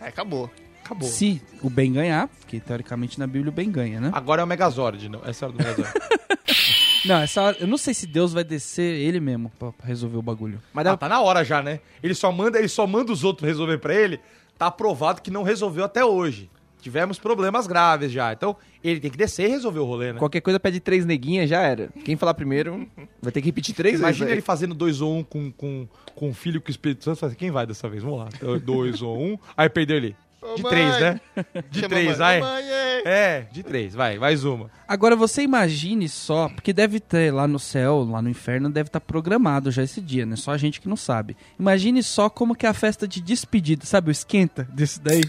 [0.00, 0.50] Aí acabou.
[0.84, 1.08] acabou.
[1.08, 4.10] Se o bem ganhar, que teoricamente na Bíblia o bem ganha, né?
[4.12, 5.20] Agora é o Megazord, não?
[5.24, 5.92] Essa é a hora do Megazord.
[7.06, 10.16] Não, essa hora, eu não sei se Deus vai descer ele mesmo pra, pra resolver
[10.16, 10.60] o bagulho.
[10.72, 10.96] Mas ah, dá...
[10.96, 11.78] tá na hora já, né?
[12.02, 14.18] Ele só manda, ele só manda os outros resolver pra ele.
[14.58, 16.50] Tá aprovado que não resolveu até hoje.
[16.86, 18.32] Tivemos problemas graves já.
[18.32, 20.20] Então, ele tem que descer e resolver o rolê, né?
[20.20, 21.88] Qualquer coisa pede três neguinhas, já era.
[22.04, 22.88] Quem falar primeiro
[23.20, 24.44] vai ter que repetir três Imagina ele vezes.
[24.46, 27.26] fazendo dois ou um com, com, com o filho com o Espírito Santo.
[27.26, 28.04] Assim, Quem vai dessa vez?
[28.04, 28.28] Vamos lá.
[28.32, 29.36] Então, Dois ou um.
[29.56, 30.16] Aí perdeu ele.
[30.54, 31.20] De três, né?
[31.72, 32.40] De Chama três, vai.
[33.04, 33.94] É, de três.
[33.94, 34.70] Vai, mais uma.
[34.86, 39.00] Agora você imagine só, porque deve ter lá no céu, lá no inferno, deve estar
[39.00, 40.36] programado já esse dia, né?
[40.36, 41.36] Só a gente que não sabe.
[41.58, 44.08] Imagine só como que é a festa de despedida, sabe?
[44.08, 45.22] O esquenta disso daí.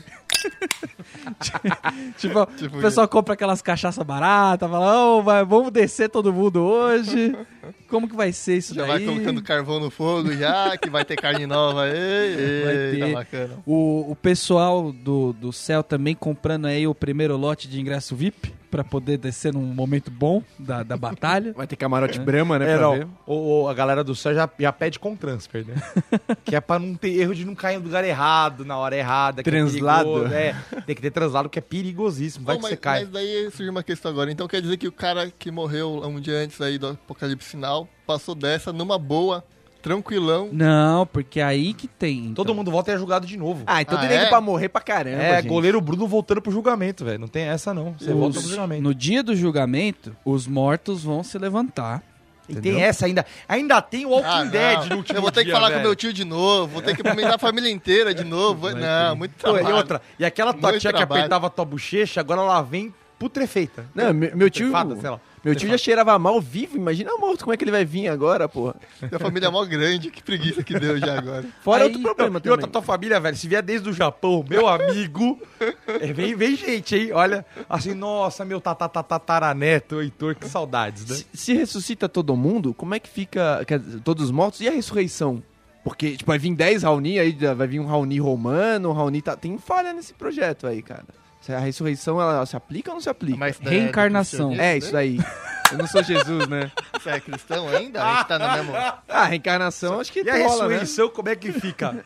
[2.18, 6.62] Tipo, Tipo o pessoal compra aquelas cachaça barata, fala, oh, vai, vamos descer todo mundo
[6.62, 7.36] hoje.
[7.90, 9.06] Como que vai ser isso Já daí?
[9.06, 11.88] vai colocando carvão no fogo já, que vai ter carne nova.
[11.88, 11.94] Ei,
[12.38, 13.14] ei, Vai tá ter.
[13.14, 13.60] bacana.
[13.66, 18.54] O, o pessoal do, do céu também comprando aí o primeiro lote de ingresso VIP
[18.70, 21.54] pra poder descer num momento bom da, da batalha.
[21.54, 22.94] Vai ter camarote Brahma, né, É, pra não.
[22.96, 23.08] ver.
[23.26, 25.76] O, o- a galera do céu já, já pede com transfer, né?
[26.44, 29.42] que é pra não ter erro de não cair no lugar errado, na hora errada.
[29.42, 30.10] que é Translado.
[30.10, 30.34] perigoso.
[30.34, 30.54] É,
[30.86, 32.46] tem que ter translado, que é perigosíssimo.
[32.46, 33.00] Vai Bom, que mas, você cai.
[33.06, 34.30] mas daí surge uma questão agora.
[34.30, 37.88] Então quer dizer que o cara que morreu um dia antes aí do apocalipse final
[38.06, 39.44] passou dessa numa boa,
[39.82, 40.50] tranquilão.
[40.52, 42.20] Não, porque aí que tem.
[42.20, 42.34] então.
[42.36, 43.64] Todo mundo volta e é julgado de novo.
[43.66, 44.30] Ah, então Ah, tem nego é?
[44.30, 45.48] pra morrer pra caramba, é, gente.
[45.50, 47.20] goleiro Bruno voltando pro julgamento, velho.
[47.20, 47.94] Não tem essa, não.
[47.98, 48.84] Você Os- volta pro julgamento.
[48.84, 52.04] no dia do julgamento, os mortos vão se levantar.
[52.48, 52.76] E entendeu?
[52.76, 53.26] tem essa ainda.
[53.48, 54.88] Ainda tem o Walking Ah, Dead não.
[54.88, 55.82] no último Eu vou ter que dia, falar velho.
[55.82, 58.70] com meu tio de novo, vou ter que comentar a família inteira de novo.
[58.70, 59.70] não, muito Pô, trabalho.
[59.70, 61.22] e outra, e aquela tua Muito tia que trabalho.
[61.22, 63.86] apertava a tua bochecha, agora ela vem putrefeita.
[63.96, 64.68] Não, meu, meu tio...
[64.68, 65.20] Putrefada, sei lá.
[65.48, 68.50] Meu tio já cheirava mal vivo, imagina morto, como é que ele vai vir agora,
[68.50, 68.76] porra?
[69.02, 71.46] Minha família é mó grande, que preguiça que deu já agora.
[71.62, 72.52] Fora Aí- outro problema E também.
[72.52, 75.40] outra, tua família, velho, se vier desde o Japão, meu amigo,
[75.88, 77.12] é, vem, vem gente, hein?
[77.14, 81.16] Olha, assim, nossa, meu tatataraneto, Heitor, que saudades, né?
[81.16, 84.68] Se, se ressuscita todo mundo, como é que fica quer dizer, todos os mortos e
[84.68, 85.42] a ressurreição?
[85.84, 89.22] Porque, tipo, vai vir 10 Raoni, aí vai vir um Raoni romano, um Raoni...
[89.22, 89.38] Tá...
[89.38, 91.06] Tem falha nesse projeto aí, cara.
[91.48, 93.38] Se A ressurreição, ela se aplica ou não se aplica?
[93.38, 94.50] Mas, né, Reencarnação.
[94.50, 95.00] do É, cristianismo, isso né?
[95.00, 95.72] aí.
[95.72, 96.72] Eu não sou Jesus, né?
[96.94, 98.04] Você é cristão ainda?
[98.04, 98.74] A gente tá no mesmo...
[99.08, 100.74] Ah, reencarnação, acho que E a rola, né?
[100.80, 102.04] ressurreição, como é que fica?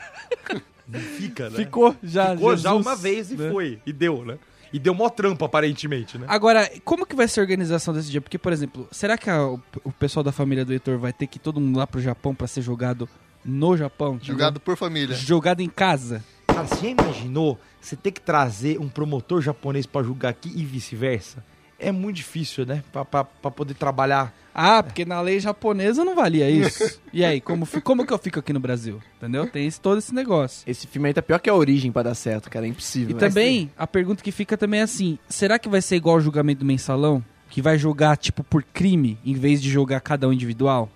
[0.87, 1.55] Não fica, né?
[1.55, 2.35] Ficou já.
[2.35, 3.49] Ficou já Jesus, uma vez e né?
[3.51, 3.79] foi.
[3.85, 4.37] E deu, né?
[4.73, 6.25] E deu mó trampo, aparentemente, né?
[6.29, 8.21] Agora, como que vai ser a organização desse dia?
[8.21, 11.27] Porque, por exemplo, será que a- o, o pessoal da família do Heitor vai ter
[11.27, 13.07] que ir todo mundo lá pro Japão pra ser jogado
[13.43, 14.11] no Japão?
[14.15, 14.27] entendeu?
[14.27, 15.15] Julgado por família.
[15.15, 16.23] Jogado em casa.
[16.53, 20.63] Cara, você já imaginou você ter que trazer um promotor japonês pra julgar aqui e
[20.63, 21.43] vice-versa?
[21.79, 22.83] É muito difícil, né?
[22.91, 24.31] Pra poder trabalhar.
[24.53, 26.99] Ah, porque na lei japonesa não valia isso.
[27.11, 29.01] E aí, como, como que eu fico aqui no Brasil?
[29.17, 29.49] Entendeu?
[29.49, 30.61] Tem esse- todo esse negócio.
[30.69, 32.67] Esse filme aí tá pior que a origem pra dar certo, cara.
[32.67, 33.15] É impossível.
[33.15, 36.21] E também, a pergunta que fica também é assim: será que vai ser igual o
[36.21, 37.23] julgamento do mensalão?
[37.49, 40.87] Que vai julgar, tipo, por crime, em vez de julgar cada um individual?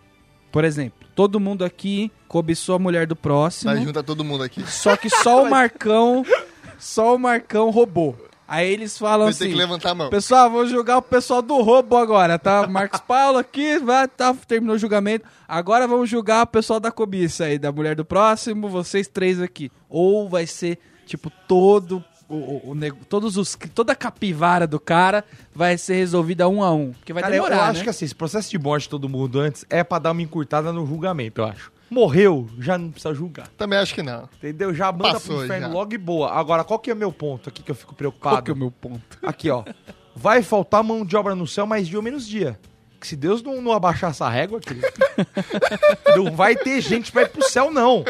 [0.51, 4.61] Por exemplo, todo mundo aqui cobiçou a mulher do próximo, Aí junta todo mundo aqui.
[4.69, 6.25] só que só o Marcão,
[6.77, 8.15] só o Marcão roubou.
[8.47, 10.09] Aí eles falam Vai assim: ter que levantar a mão.
[10.09, 12.67] Pessoal, vou julgar o pessoal do roubo agora, tá?
[12.67, 15.25] Marcos Paulo aqui, vai, tá, terminou o julgamento.
[15.47, 19.71] Agora vamos julgar o pessoal da cobiça aí, da mulher do próximo, vocês três aqui.
[19.89, 25.23] Ou vai ser, tipo, todo o, o- o todos os, toda a capivara do cara
[25.53, 26.91] vai ser resolvida um a um.
[26.93, 27.83] Porque vai Cara, eu- demorar, eu, acho né?
[27.83, 30.71] que assim, esse processo de morte de todo mundo antes é pra dar uma encurtada
[30.73, 31.71] no julgamento, eu acho.
[31.89, 33.47] Morreu, já não precisa julgar.
[33.49, 34.27] Também acho que não.
[34.37, 34.73] Entendeu?
[34.73, 35.73] Já manda Passou, pro inferno já.
[35.73, 36.31] logo e boa.
[36.31, 38.35] Agora, qual que é o meu ponto aqui que eu fico preocupado?
[38.37, 39.19] Qual que é o meu ponto?
[39.21, 39.63] Aqui, ó.
[40.15, 42.57] Vai faltar mão de obra no céu mais dia ou menos dia.
[43.05, 44.87] Que se Deus não, não abaixar essa régua, querido,
[46.17, 48.03] não vai ter gente pra ir pro céu, não.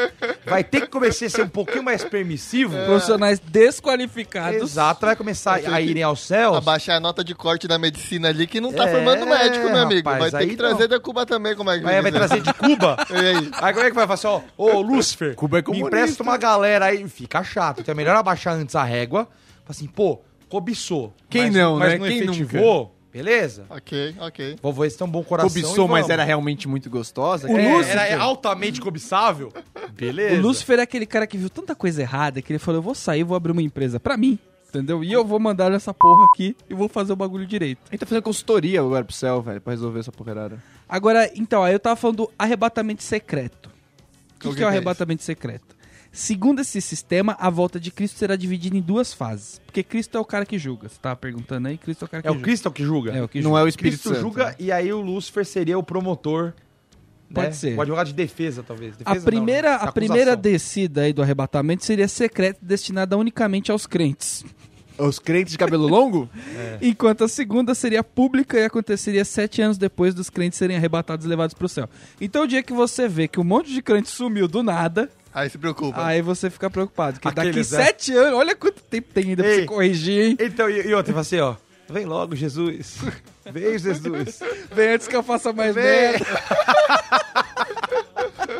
[0.45, 2.73] Vai ter que começar a ser um pouquinho mais permissivo.
[2.85, 4.61] Profissionais desqualificados.
[4.61, 6.55] Exato, vai começar a irem aos céus.
[6.55, 9.79] Abaixar a nota de corte da medicina ali que não tá É, formando médico, meu
[9.79, 10.09] amigo.
[10.09, 10.87] rapaz, vai ter que trazer não.
[10.87, 12.95] da Cuba também, como é que Vai, vai trazer de Cuba.
[13.11, 13.49] E aí?
[13.51, 16.37] Aí como é que vai falar assim, ó, ô Lúcifer, Cuba é me empresta uma
[16.37, 17.05] galera aí.
[17.09, 19.25] Fica chato, então é melhor abaixar antes a régua.
[19.25, 21.13] Fala assim, pô, cobiçou.
[21.29, 21.97] Quem mas, não, mas né?
[21.97, 23.65] não Quem efetivou, beleza?
[23.69, 24.57] Ok, ok.
[24.61, 27.47] Vou ver se tem um bom coração Cobiçou, mas era realmente muito gostosa.
[27.47, 29.53] O É, Lúcifer- era altamente cobiçável.
[29.93, 30.35] Beleza.
[30.35, 32.93] O Lúcifer é aquele cara que viu tanta coisa errada que ele falou: eu vou
[32.93, 34.37] sair, vou abrir uma empresa pra mim.
[34.67, 35.01] Entendeu?
[35.01, 37.79] E eu vou mandar essa porra aqui e vou fazer o bagulho direito.
[37.87, 40.61] A gente tá fazendo consultoria agora pro céu, velho, pra resolver essa porrada.
[40.89, 43.69] Agora, então, aí eu tava falando do arrebatamento secreto.
[43.69, 45.74] O que, que que é o que é arrebatamento secreto?
[46.15, 49.59] Segundo esse sistema, a volta de Cristo será dividida em duas fases.
[49.65, 50.87] Porque Cristo é o cara que julga.
[50.87, 51.77] Você tava perguntando aí?
[51.77, 52.45] Cristo é o cara que É o julga.
[52.45, 53.11] Cristo que julga?
[53.11, 53.59] É o que Não julga.
[53.59, 54.21] é o Espírito Cristo Santo.
[54.21, 54.55] julga né?
[54.57, 56.53] e aí o Lúcifer seria o promotor.
[57.33, 57.51] Pode né?
[57.51, 57.77] ser.
[57.77, 58.93] O advogado de defesa, talvez.
[58.93, 59.77] A Defesa não, primeira, né?
[59.81, 64.45] a primeira descida aí do arrebatamento seria secreta e destinada unicamente aos crentes.
[64.97, 66.29] Os crentes de cabelo longo?
[66.81, 71.29] Enquanto a segunda seria pública e aconteceria sete anos depois dos crentes serem arrebatados e
[71.29, 71.89] levados pro céu.
[72.21, 75.49] Então o dia que você vê que um monte de crente sumiu do nada, Aí
[75.49, 76.01] se preocupa.
[76.05, 77.19] aí você fica preocupado.
[77.19, 77.83] Que daqui Aqueles, né?
[77.83, 79.59] sete anos, olha quanto tempo tem ainda pra Ei.
[79.59, 80.37] você corrigir, hein?
[80.39, 81.55] Então, e, e outra, fala assim, ó.
[81.89, 82.99] Vem logo, Jesus.
[83.51, 84.39] Vem, Jesus.
[84.73, 85.83] Vem antes que eu faça mais Vem.
[85.83, 86.25] merda.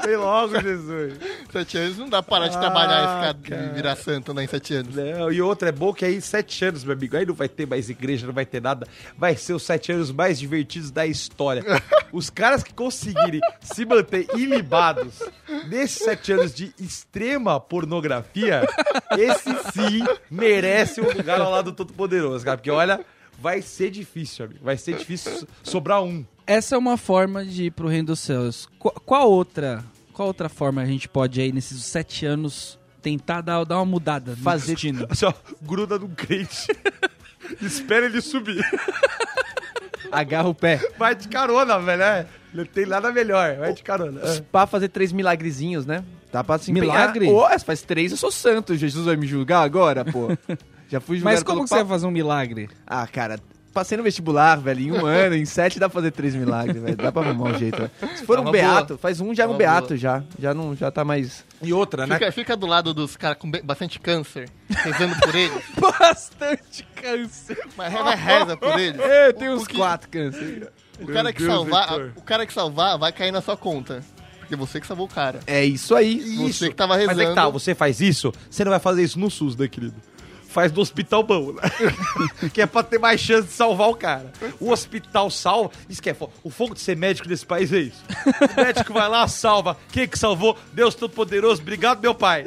[0.05, 1.13] Vem logo, Jesus.
[1.51, 4.47] Sete anos não dá pra parar de trabalhar e ficar e virar santo, né, em
[4.47, 4.95] sete anos.
[4.95, 7.65] Não, e outra é bom que aí sete anos, meu amigo, aí não vai ter
[7.65, 8.87] mais igreja, não vai ter nada.
[9.17, 11.63] Vai ser os sete anos mais divertidos da história.
[12.13, 15.21] Os caras que conseguirem se manter ilibados
[15.67, 18.61] nesses sete anos de extrema pornografia,
[19.17, 22.57] esse sim merece um lugar ao lado do Todo-Poderoso, cara.
[22.57, 23.01] Porque olha,
[23.37, 24.61] vai ser difícil, amigo.
[24.63, 26.23] Vai ser difícil so- sobrar um.
[26.47, 28.69] Essa é uma forma de ir pro reino dos céus.
[28.79, 29.83] Qu- qual outra,
[30.15, 34.31] qual outra forma a gente pode aí nesses sete anos tentar dar, dar uma mudada
[34.31, 35.05] no Fazer- destino?
[35.11, 36.67] Assim, ó, gruda num crente.
[37.61, 38.63] Espera ele subir.
[40.11, 40.79] Agarra o pé.
[40.97, 42.01] Vai de carona, velho.
[42.01, 42.25] É.
[42.53, 43.57] Não tem nada melhor.
[43.57, 44.21] Vai de carona.
[44.23, 44.41] É.
[44.51, 46.03] Pra fazer três milagrezinhos, né?
[46.31, 47.13] Dá pra se empenhar.
[47.13, 47.27] Milagre?
[47.29, 48.75] Ô, se faz três, eu sou santo.
[48.75, 50.29] Jesus vai me julgar agora, pô.
[50.87, 52.69] Já fui julgado Mas como que você vai fazer um milagre?
[52.87, 53.37] Ah, cara,
[53.75, 56.95] passei no vestibular, velho, em um ano, em sete dá pra fazer três milagres, velho.
[56.97, 57.91] Dá pra arrumar um jeito, velho.
[58.15, 58.97] Se for É um beato, boa.
[58.97, 59.97] faz um já é um beato boa.
[59.97, 60.23] já.
[60.39, 61.43] Já não já tá mais.
[61.61, 62.15] E outra, né?
[62.17, 65.61] Fica, fica do lado dos caras com bastante câncer, rezando por eles.
[65.99, 67.57] Bastante câncer.
[67.77, 68.99] Mas mas reza por eles.
[69.01, 70.71] É, tem uns que- quatro câncer.
[70.99, 74.01] O cara que salvar, o cara que salvar vai cair na sua conta.
[74.39, 75.39] Porque você que salvou o cara.
[75.47, 76.19] É isso aí.
[76.37, 77.21] Você que tava Mas rezando.
[77.21, 79.95] é que tá, você faz isso, você não vai fazer isso no SUS, né, querido?
[80.55, 81.61] Faz no hospital bom, né?
[82.53, 84.31] que é pra ter mais chance de salvar o cara.
[84.57, 85.69] O hospital salva.
[85.89, 88.01] Isso que é fo- O fogo de ser médico nesse país é isso.
[88.57, 89.75] O médico vai lá, salva.
[89.91, 90.57] Quem que salvou?
[90.71, 91.61] Deus Todo-Poderoso.
[91.61, 92.45] Obrigado, meu pai.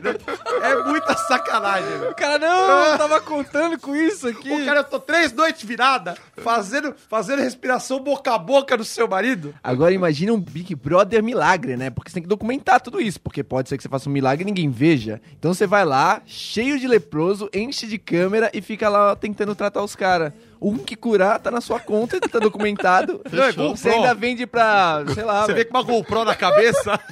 [0.62, 2.10] É muita sacanagem, velho.
[2.12, 4.50] O cara, não, eu tava contando com isso aqui.
[4.50, 9.06] O cara, eu tô três noites virada fazendo, fazendo respiração boca a boca no seu
[9.06, 9.54] marido.
[9.62, 11.90] Agora imagina um Big Brother milagre, né?
[11.90, 13.20] Porque você tem que documentar tudo isso.
[13.20, 15.20] Porque pode ser que você faça um milagre e ninguém veja.
[15.38, 19.82] Então você vai lá, cheio de leproso, enche de câmera e fica lá tentando tratar
[19.82, 20.32] os caras.
[20.60, 23.20] Um que curar tá na sua conta, tá documentado.
[23.30, 26.98] Não, é Você ainda vende pra, sei lá, Você vê com uma GoPro na cabeça.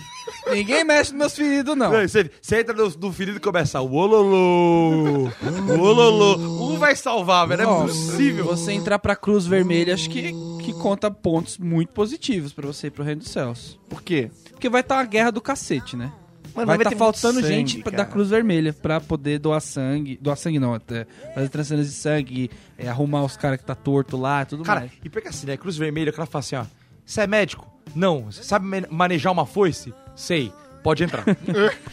[0.50, 1.90] Ninguém mexe nos meus feridos, não.
[1.90, 5.28] Não, Você, você entra no, no ferido e começa o ololô,
[5.68, 6.36] ololô.
[6.36, 7.62] Um vai salvar, velho.
[7.62, 8.44] Não é possível.
[8.44, 12.90] Você entrar pra Cruz Vermelha, acho que, que conta pontos muito positivos pra você ir
[12.90, 13.78] pro Reino dos Céus.
[13.88, 14.30] Por quê?
[14.50, 16.12] Porque vai estar uma guerra do cacete, né?
[16.56, 18.08] Mano, vai estar ter faltando sangue, gente pra- da cara.
[18.10, 20.18] Cruz Vermelha pra poder doar sangue.
[20.20, 24.16] Doar sangue não, até fazer transferência de sangue, é, arrumar os caras que tá torto
[24.16, 24.92] lá tudo Cara, mais.
[25.04, 25.56] e porque assim, né?
[25.56, 26.64] Cruz Vermelha, o cara fala assim, ó.
[27.04, 27.70] Você é médico?
[27.94, 28.24] Não.
[28.24, 29.94] Você sabe ma- manejar uma foice?
[30.16, 30.52] Sei.
[30.82, 31.24] Pode entrar.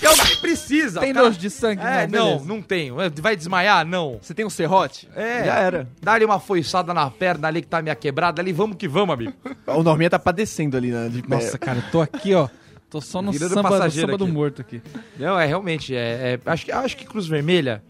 [0.04, 1.00] É o que precisa.
[1.00, 1.82] Tem cara- nojo de sangue?
[1.84, 2.46] É, não, beleza.
[2.46, 2.96] não tenho.
[3.22, 3.84] Vai desmaiar?
[3.86, 4.20] Não.
[4.22, 5.10] Você tem um serrote?
[5.16, 5.46] É.
[5.46, 5.88] Já era.
[6.02, 9.34] Dá-lhe uma foiçada na perna ali que tá minha quebrada, ali vamos que vamos, amigo.
[9.66, 11.10] O Norminha tá padecendo ali, né?
[11.10, 12.48] De Nossa, cara, eu tô aqui, ó.
[12.94, 14.34] Tô só no Virando samba, no passageiro samba do aqui.
[14.34, 14.82] morto aqui.
[15.18, 17.84] Não, é realmente, é, é- acho, que, acho que Cruz Vermelha,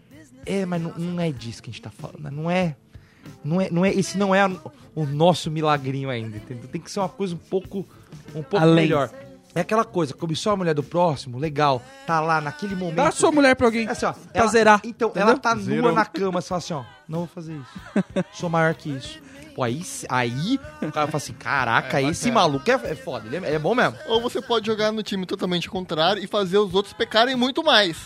[0.46, 2.30] é, mas não, não é disso que a gente tá falando, né?
[2.32, 2.74] não é,
[3.44, 4.50] não é, não é, esse não é a-
[4.94, 6.66] o nosso milagrinho ainda, entendeu?
[6.68, 7.86] Tem que ser uma coisa um pouco,
[8.34, 8.76] um pouco Além.
[8.86, 9.10] melhor.
[9.54, 12.96] É aquela coisa, cobiçou a mulher do próximo, legal, tá lá naquele momento.
[12.96, 13.86] Dá a sua mulher pra alguém.
[13.86, 14.80] É assim, ó, pra ela- zerar.
[14.82, 15.28] Então, entendeu?
[15.28, 15.92] ela tá nua Zerou.
[15.92, 18.24] na cama, você fala assim, ó, não vou fazer isso.
[18.32, 19.20] Sou maior que isso.
[19.54, 23.44] Pô, aí, aí o cara fala assim, caraca, É esse maluco é, é foda, ele
[23.46, 23.96] é, é bom mesmo.
[24.08, 27.96] Ou você pode jogar no time totalmente contrário e fazer os outros pecarem muito mais.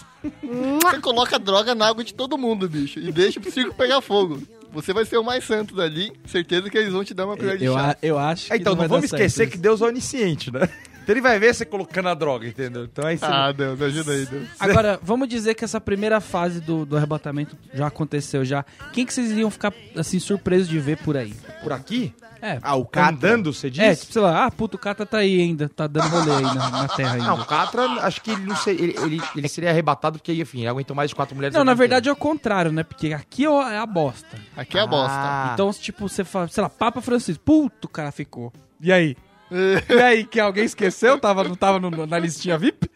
[0.82, 4.42] você coloca droga na água de todo mundo, bicho, e deixa o circo pegar fogo.
[4.70, 7.56] Você vai ser o mais santo dali, certeza que eles vão te dar uma colher
[7.56, 7.96] de Eu, chá.
[8.02, 9.52] eu acho que É, então, não, vai vamos certo esquecer isso.
[9.52, 10.68] que Deus é onisciente, né?
[11.08, 12.84] Então ele vai ver você colocando a droga, entendeu?
[12.84, 13.24] Então aí você.
[13.24, 14.46] Ah, Deus, ajuda aí, Deus.
[14.60, 18.62] Agora, vamos dizer que essa primeira fase do, do arrebatamento já aconteceu já.
[18.92, 21.34] Quem que vocês iriam ficar, assim, surpresos de ver por aí?
[21.62, 23.16] por aqui, É, Ah, o Catra.
[23.30, 23.82] andando, você diz?
[23.82, 26.42] é tipo, sei lá, ah, puto, o Cata tá aí ainda, tá dando rolê aí
[26.42, 27.24] na, na terra ainda.
[27.24, 30.58] Não, o Catra, acho que ele não seria, ele, ele, ele seria arrebatado porque, enfim,
[30.58, 31.56] ele aguentou mais de quatro mulheres.
[31.56, 32.82] Não, na verdade é o contrário, né?
[32.82, 34.36] Porque aqui ó, é a bosta.
[34.54, 35.16] Aqui é a bosta.
[35.16, 35.50] Ah.
[35.54, 38.52] Então, tipo, você fala, sei lá, Papa Francisco, puto, o cara ficou.
[38.78, 39.16] E aí?
[39.88, 41.18] e aí, que alguém esqueceu?
[41.18, 42.90] Tava, não tava no- na listinha VIP?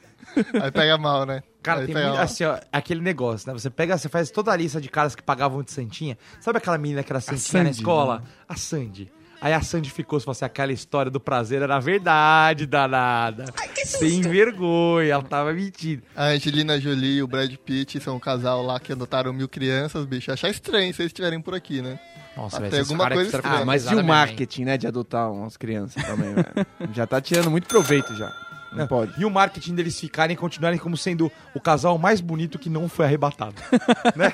[0.63, 1.43] Aí pega mal, né?
[1.63, 2.19] Cara, Aí tem muito, mal.
[2.23, 3.59] assim, ó, aquele negócio, né?
[3.59, 6.19] Você pega, você faz toda a lista de caras que pagavam de Santinha.
[6.41, 8.19] Sabe aquela menina que era Santinha na Sandy, escola?
[8.19, 8.25] né?
[8.49, 9.13] A Sandy.
[9.41, 13.45] Aí a Sandy ficou, se fosse aquela história do prazer, era verdade, danada.
[13.85, 16.03] Sem vergonha, ela tava mentindo.
[16.15, 20.05] A Angelina Jolie e o Brad Pitt são um casal lá que adotaram mil crianças,
[20.07, 20.31] bicho.
[20.33, 21.99] Achar estranho se eles estiverem por aqui, né?
[22.37, 23.41] Nossa, Até velho, esses alguma coisa.
[23.45, 26.67] Ah, mas e o marketing, né, de adotar umas crianças também, velho?
[26.93, 28.33] Já tá tirando muito proveito já.
[28.73, 29.21] Não, Não, pode.
[29.21, 32.89] E o marketing deles ficarem e continuarem como sendo o casal mais bonito que não
[32.89, 33.55] foi arrebatado.
[34.17, 34.33] né?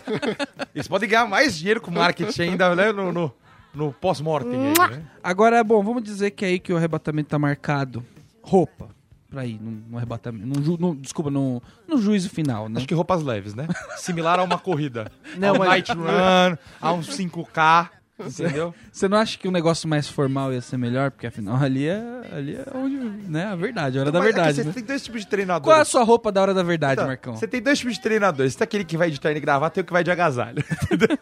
[0.73, 2.93] Eles podem ganhar mais dinheiro com marketing ainda, né?
[2.93, 3.35] No, no,
[3.75, 4.53] no pós-mortem.
[4.69, 5.03] aí, Né?
[5.23, 8.05] Agora, bom, vamos dizer que é aí que o arrebatamento tá marcado.
[8.41, 8.98] Roupa.
[9.31, 10.47] Pra ir no, no arrebatamento.
[10.47, 12.79] No, ju- no- desculpa, no, no juízo final, né?
[12.79, 13.67] Acho que roupas leves, né?
[13.99, 15.13] Similar a uma corrida.
[15.37, 18.75] Não, a um mas- night run, a um 5K, entendeu?
[18.93, 21.11] Você não acha que um negócio mais formal ia ser melhor?
[21.11, 22.03] Porque afinal ali é,
[22.33, 22.97] ali é onde,
[23.29, 23.45] né?
[23.47, 24.73] A verdade, a hora da aqui verdade, Você né?
[24.73, 25.65] tem dois tipos de treinadores.
[25.65, 27.37] Qual é a sua roupa da hora da verdade, Então, Marcão?
[27.37, 28.55] Você tem dois tipos de treinadores.
[28.57, 30.63] Tem aquele que vai de terno e gravata e o que vai de agasalho.
[30.91, 31.19] entendeu?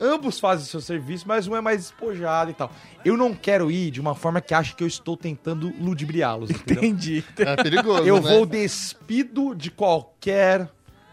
[0.00, 2.70] Ambos fazem o seu serviço, mas um é mais despojado e tal.
[3.04, 6.50] Eu não quero ir de uma forma que acha que eu estou tentando ludibriá-los?
[6.50, 7.24] Entendi.
[7.38, 8.30] É perigoso, Eu né?
[8.30, 10.68] vou despido de qualquer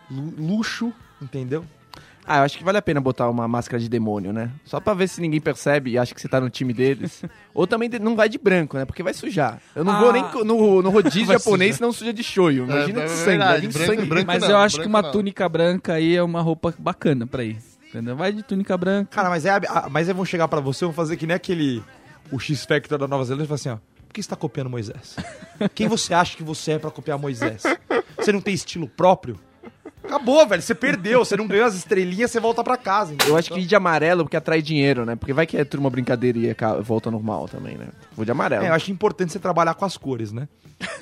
[0.10, 1.66] lu- luxo, entendeu?
[2.26, 4.52] Ah, eu acho que vale a pena botar uma máscara de demônio, né?
[4.64, 7.24] Só pra ver se ninguém percebe e acha que você tá no time deles.
[7.54, 8.86] Ou também de- não vai de branco, né?
[8.86, 9.60] Porque vai sujar.
[9.76, 10.00] Eu não Ah.
[10.00, 12.64] vou nem co- no, no rodízio Vai japonês, senão suja de shoyu.
[12.66, 13.52] Imagina É, de é sangue, verdade.
[13.52, 14.06] vai vir Branco- sangue.
[14.10, 15.12] branco- Mas não, eu acho que branco uma não.
[15.12, 17.58] túnica branca aí é uma roupa bacana pra ir.
[17.90, 18.16] Entendeu?
[18.16, 19.10] Vai de túnica branca.
[19.12, 21.84] Cara, mas, é, a- mas aí vão chegar pra você vão fazer que nem aquele...
[22.32, 23.78] O X-Factor da Nova Zelândia e falar assim, ó...
[24.08, 25.16] Por que você tá copiando Moisés?
[25.76, 27.64] Quem você acha que você é pra copiar Moisés?
[28.18, 29.38] Você não tem estilo próprio?
[30.16, 30.62] Acabou, velho.
[30.62, 31.24] Você perdeu.
[31.24, 33.14] Você não ganhou as estrelinhas, você volta pra casa.
[33.14, 33.34] entendeu?
[33.34, 35.16] Eu acho que ir de amarelo porque atrai dinheiro, né?
[35.16, 37.88] Porque vai que é tudo uma brincadeira e aca- volta normal também, né?
[38.16, 38.66] Vou de amarelo.
[38.66, 40.48] É, eu acho importante você trabalhar com as cores, né?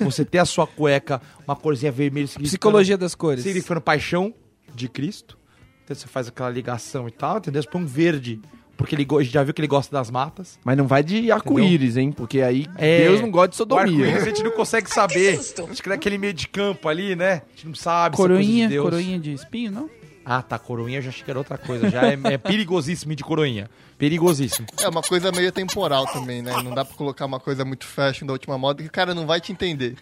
[0.00, 2.28] Você ter a sua cueca, uma corzinha vermelha...
[2.28, 3.42] Psicologia das cores.
[3.42, 4.32] significando paixão
[4.74, 5.38] de Cristo.
[5.84, 7.62] Então você faz aquela ligação e tal, entendeu?
[7.62, 8.40] Você põe um verde,
[8.80, 10.58] porque ele, go- a gente já viu que ele gosta das matas.
[10.64, 12.10] Mas não vai de arco-íris, hein?
[12.12, 13.82] Porque aí É, Deus não gosta de O sodomia.
[13.84, 15.38] arco-íris a gente não consegue saber.
[15.38, 17.42] Acho que naquele meio de campo ali, né?
[17.46, 18.84] A gente não sabe se é Coroinha, coisa de Deus.
[18.84, 19.90] coroinha de espinho, não?
[20.24, 21.88] Ah, tá, coroinha eu já achei que era outra coisa.
[21.90, 23.68] Já é, é perigosíssimo ir de coroinha.
[23.98, 24.66] Perigosíssimo.
[24.80, 26.52] É uma coisa meio temporal também, né?
[26.62, 29.26] Não dá pra colocar uma coisa muito fashion da última moda que o cara não
[29.26, 29.96] vai te entender.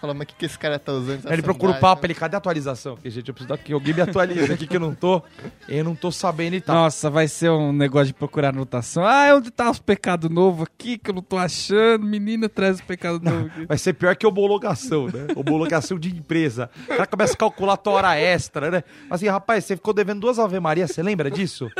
[0.00, 1.26] Fala, mas o que, que esse cara tá usando?
[1.26, 2.94] Aí ele procura o papo, ele, cadê a atualização?
[2.94, 5.22] Porque, gente, eu preciso que alguém me atualize aqui que eu não tô.
[5.66, 6.76] Eu não tô sabendo e tal.
[6.76, 9.02] Nossa, vai ser um negócio de procurar anotação.
[9.02, 12.04] Ah, onde tá os pecados novos aqui que eu não tô achando?
[12.04, 13.66] Menina, traz os pecados novos aqui.
[13.66, 15.26] Vai ser pior que homologação, né?
[15.34, 16.70] Homologação de empresa.
[16.84, 18.84] O cara começa a calcular a tua hora extra, né?
[19.10, 21.70] Assim, rapaz, você ficou devendo duas Ave Maria, você lembra disso?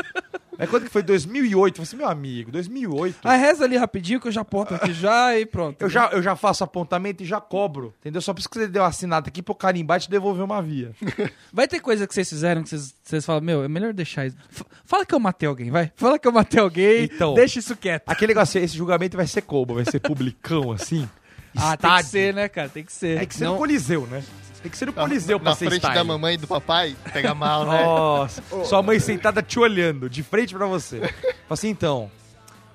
[0.57, 1.01] Aí quando que foi?
[1.01, 1.71] 2008?
[1.71, 3.19] Eu falei assim, meu amigo, 2008.
[3.23, 5.81] Ah, reza ali rapidinho que eu já aponto aqui já e pronto.
[5.81, 8.21] Eu já, eu já faço apontamento e já cobro, entendeu?
[8.21, 10.91] Só preciso que você dê uma assinada aqui pro carimbar e te devolver uma via.
[11.53, 14.35] Vai ter coisa que vocês fizeram que vocês, vocês falam, meu, é melhor deixar isso.
[14.51, 15.91] F- Fala que eu matei alguém, vai.
[15.95, 17.35] Fala que eu matei alguém, Então.
[17.35, 18.03] deixa isso quieto.
[18.09, 19.75] Aquele negócio, esse julgamento vai ser como?
[19.75, 21.07] Vai ser publicão, assim?
[21.55, 22.09] Ah, tem que Estádio.
[22.09, 22.67] ser, né, cara?
[22.69, 23.21] Tem que ser.
[23.21, 24.21] É que ser no Coliseu, né?
[24.61, 25.95] Tem que ser no Coliseu pra Na ser frente style.
[25.95, 27.83] da mamãe e do papai, pega mal, né?
[27.83, 30.99] Nossa, sua mãe sentada te olhando, de frente pra você.
[30.99, 31.13] Fala
[31.51, 32.11] assim, então,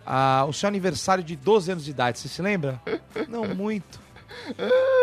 [0.07, 2.81] ah, o seu aniversário de 12 anos de idade, você se lembra?
[3.29, 4.01] Não muito.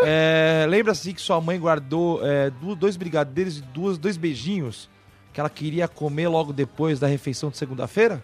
[0.03, 4.89] É, Lembra-se que sua mãe guardou é, dois brigadeiros e duas, dois beijinhos
[5.33, 8.21] que ela queria comer logo depois da refeição de segunda-feira?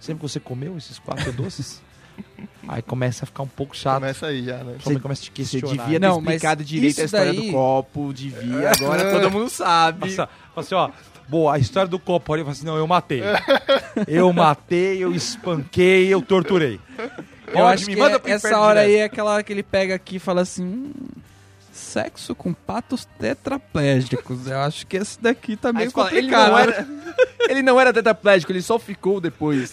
[0.00, 1.80] Sempre que você comeu esses quatro doces?
[2.66, 3.94] Aí começa a ficar um pouco chato.
[4.00, 4.76] Começa aí já, né?
[4.80, 5.84] Sua mãe começa a te Você questionar.
[5.84, 8.70] devia ter Não, mas explicado direito a história daí- do copo, devia.
[8.72, 10.00] Agora todo mundo sabe.
[10.10, 10.90] Nossa, fala assim, ó.
[11.28, 12.32] Boa, a história do copo.
[12.34, 13.22] Aí eu falo assim, não, eu matei.
[14.06, 16.78] Eu matei, eu espanquei, eu torturei.
[17.48, 19.02] Eu acho me que manda pro essa hora aí direto.
[19.02, 20.64] é aquela hora que ele pega aqui e fala assim...
[20.64, 20.92] "Hum,
[21.72, 24.46] Sexo com patos tetraplégicos.
[24.46, 26.50] Eu acho que esse daqui tá Aí meio você fala, ele, complicado.
[26.50, 26.88] não era,
[27.48, 29.72] ele não era tetraplégico, ele só ficou depois.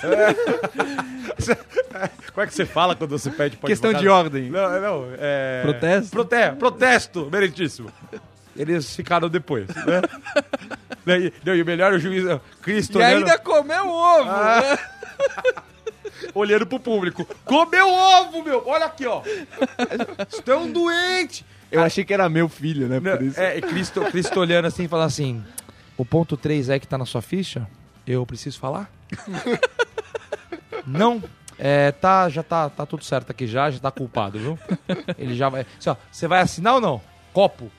[2.33, 4.49] Como é que você fala quando você pede pra Questão de ordem.
[4.49, 5.61] Não, não, é...
[5.61, 6.11] Protesto?
[6.11, 7.91] Prote protesto, meritíssimo.
[8.55, 10.01] Eles ficaram depois, né?
[11.05, 12.23] Daí- não, e o melhor, o juiz,
[12.61, 14.29] Cristo E olhando, ainda comeu ovo.
[14.29, 14.79] Ah.
[16.33, 17.27] olhando pro público.
[17.43, 18.63] Comeu ovo, meu!
[18.65, 19.21] Olha aqui, ó.
[20.31, 21.43] Estão doentes.
[21.71, 22.99] Eu achei que era meu filho, né?
[22.99, 23.39] Não, Por isso.
[23.39, 25.43] É, Cristo, Cristo olhando assim e falando assim:
[25.97, 27.67] O ponto 3 é que tá na sua ficha?
[28.05, 28.91] Eu preciso falar?
[30.85, 31.23] Não.
[31.57, 34.59] É, tá, já tá, tá tudo certo aqui já, já tá culpado, viu?
[35.17, 35.65] Ele já vai.
[35.79, 37.01] Assim, ó, você vai assinar ou não?
[37.31, 37.71] Copo.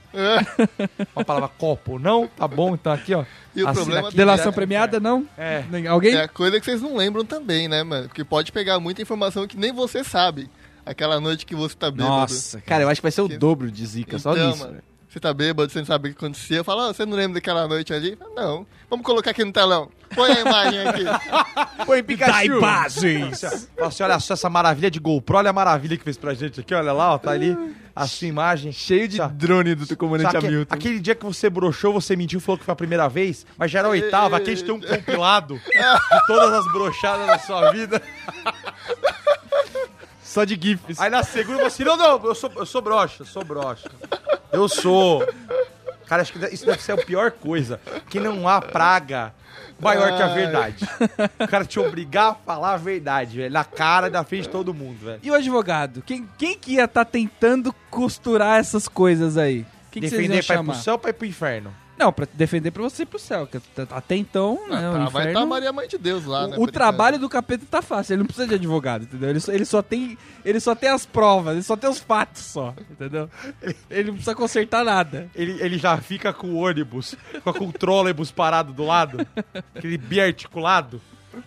[1.15, 2.27] Uma palavra copo, não?
[2.27, 3.25] Tá bom, então aqui, ó.
[3.55, 4.55] E o problema aqui Delação direto.
[4.55, 5.27] premiada, não?
[5.37, 5.63] É.
[5.91, 6.15] Alguém?
[6.15, 8.09] é a coisa que vocês não lembram também, né, mano?
[8.09, 10.49] Porque pode pegar muita informação que nem você sabe.
[10.85, 12.09] Aquela noite que você tá bêbado.
[12.09, 14.65] Nossa, Cara, eu acho que vai ser o dobro de zica, só Então, nisso.
[14.65, 14.79] mano.
[15.17, 16.63] Você tá bêbado, você não sabe o que aconteceu.
[16.63, 18.15] Fala, "Ah, você não lembra daquela noite ali?
[18.17, 18.67] Fala, Não.
[18.91, 19.89] Vamos colocar aqui no telão.
[20.15, 21.05] Põe a imagem aqui.
[21.87, 22.61] Põe Pikachu.
[22.61, 22.85] Fala
[23.89, 26.75] assim, olha só essa maravilha de GoPro, olha a maravilha que fez pra gente aqui,
[26.75, 27.57] olha lá, ó, tá ali
[27.95, 28.71] a sua imagem.
[28.73, 30.75] Cheio de drone do teu comandante que Hamilton.
[30.75, 33.79] aquele dia que você broxou, você mentiu, falou que foi a primeira vez, mas já
[33.79, 37.73] era a oitava, aqui a gente tem um compilado de todas as brochadas da sua
[37.73, 38.03] vida.
[40.37, 41.01] Só de GIFs.
[41.01, 43.91] Aí na segunda você, não, não, eu sou, eu sou broxa, eu sou broxa.
[44.53, 45.27] Eu sou.
[46.05, 47.81] Cara, acho que isso deve ser a pior coisa,
[48.11, 49.33] que não há praga
[49.81, 50.85] maior que a verdade.
[51.41, 54.75] O cara te obrigar a falar a verdade, velho, na cara, na frente de todo
[54.75, 55.21] mundo, velho.
[55.23, 56.03] E o advogado?
[56.05, 59.65] Quem, quem que ia estar tentando costurar essas coisas aí?
[59.91, 60.73] Quem que vocês Defender iam pra ir chamar?
[60.75, 61.75] pro céu ou pra ir pro inferno?
[61.99, 63.47] Não, pra defender pra você ir pro céu.
[63.47, 66.25] que at- até então, né, o Tá, vai inferno- estar a Maria Mãe de Deus
[66.27, 66.57] lá, né?
[66.59, 69.31] o, o trabalho do capeta tá fácil, ele não precisa de advogado, entendeu?
[69.31, 72.43] Ele só, ele só tem ele só tem as provas, ele só tem os fatos
[72.43, 73.29] só, entendeu?
[73.91, 75.29] Ele, não precisa consertar nada.
[75.35, 79.27] Ele, ele já fica com o ônibus, fica com o trolebus parado do lado,
[79.75, 81.01] aquele biarticulado.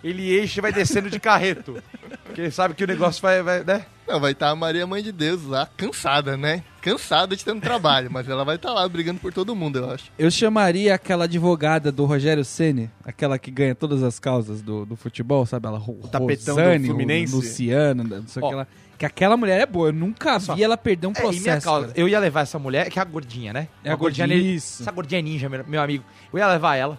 [0.03, 1.81] Ele enche e vai descendo de carreto.
[2.23, 3.85] Porque ele sabe que o negócio vai, vai né?
[4.07, 6.63] Não, vai estar a Maria Mãe de Deus lá, cansada, né?
[6.81, 10.11] Cansada de tanto trabalho, mas ela vai estar lá brigando por todo mundo, eu acho.
[10.17, 14.95] Eu chamaria aquela advogada do Rogério Ceni, aquela que ganha todas as causas do, do
[14.95, 15.67] futebol, sabe?
[15.67, 17.33] Ela, o tapetão do Rosane, Fluminense.
[17.33, 18.67] o Luciano, não sei o que lá.
[18.97, 20.55] Que aquela mulher é boa, eu nunca Só.
[20.55, 21.65] vi ela perder um É, e minha processo.
[21.65, 21.99] causa, cara.
[21.99, 23.67] eu ia levar essa mulher, que é a gordinha, né?
[23.83, 24.81] É a gordinha gordinha, isso.
[24.83, 26.03] Essa gordinha ninja, meu, meu amigo.
[26.33, 26.97] Eu ia levar ela.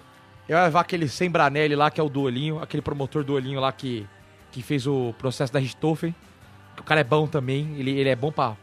[0.49, 3.61] Eu ia levar aquele Sembranelli lá, que é o do olhinho, aquele promotor do olhinho
[3.61, 4.07] lá que,
[4.51, 6.15] que fez o processo da Richthofen.
[6.79, 8.57] O cara é bom também, ele, ele é bom pra,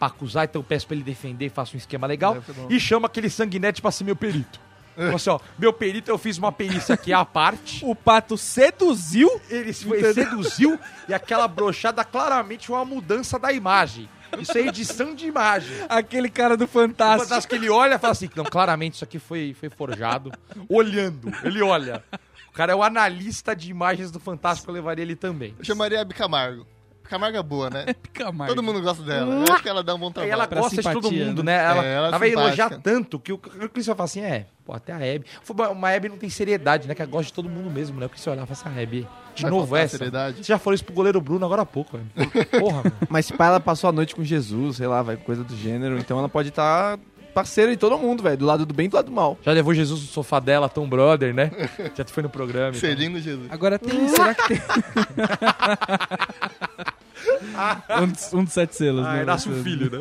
[0.00, 2.42] pra acusar, então eu peço pra ele defender, faça um esquema legal.
[2.42, 2.66] Ser bom.
[2.70, 4.58] E chama aquele sanguinete pra ser meu perito.
[4.96, 7.84] Fala assim, ó, meu perito, eu fiz uma perícia aqui à parte.
[7.90, 10.78] O pato seduziu Ele foi, seduziu
[11.08, 14.08] e aquela brochada claramente uma mudança da imagem.
[14.38, 15.76] Isso é edição de imagem.
[15.88, 17.24] aquele cara do O Fantástico.
[17.28, 20.30] Fantástico que ele olha e fala assim: não, claramente isso aqui foi, foi forjado.
[20.68, 22.04] Olhando, ele olha.
[22.48, 25.54] O cara é o analista de imagens do Fantástico, eu levaria ele também.
[25.58, 26.66] Eu chamaria a Bicamargo.
[27.10, 27.86] Bicamargo é boa, né?
[28.14, 28.54] Camargo.
[28.54, 29.34] Todo mundo gosta dela.
[29.46, 30.32] Eu acho que ela dá um bom E trabalho.
[30.32, 31.56] ela Pra gosta de todo simpatia, mundo, né?
[31.58, 31.64] né?
[31.64, 34.04] Ela, É, ela é ela vai elogiar tanto que o, que o Chris vai falar
[34.04, 35.26] assim: é, pô, até a Hebe.
[35.72, 36.94] Uma Hebe não tem seriedade, né?
[36.94, 38.06] Que ela gosta de todo mundo mesmo, né?
[38.06, 39.96] O Chris vai olhar e fala assim: a Hebe, de Vai novo essa.
[39.98, 40.36] seriedade?
[40.38, 42.30] Você já falou isso pro goleiro Bruno agora há pouco, velho.
[42.60, 42.92] Porra, mano.
[43.08, 45.98] Mas se pá, ela passou a noite com Jesus, sei lá, vai coisa do gênero.
[45.98, 46.98] Então ela pode estar
[47.40, 48.36] parceira de todo mundo, velho.
[48.36, 49.38] Do lado do bem e do lado do mal.
[49.42, 51.50] Já levou Jesus no sofá dela, Tom Brother, né?
[51.96, 52.76] Já foi no programa.
[52.76, 52.80] e tal.
[52.80, 53.50] Selinho Jesus.
[53.50, 54.08] Agora tem.
[54.14, 54.60] será que tem.
[58.02, 59.06] um, dos, um dos sete selos.
[59.06, 59.24] Ah, né?
[59.24, 60.00] nasce um filho, né?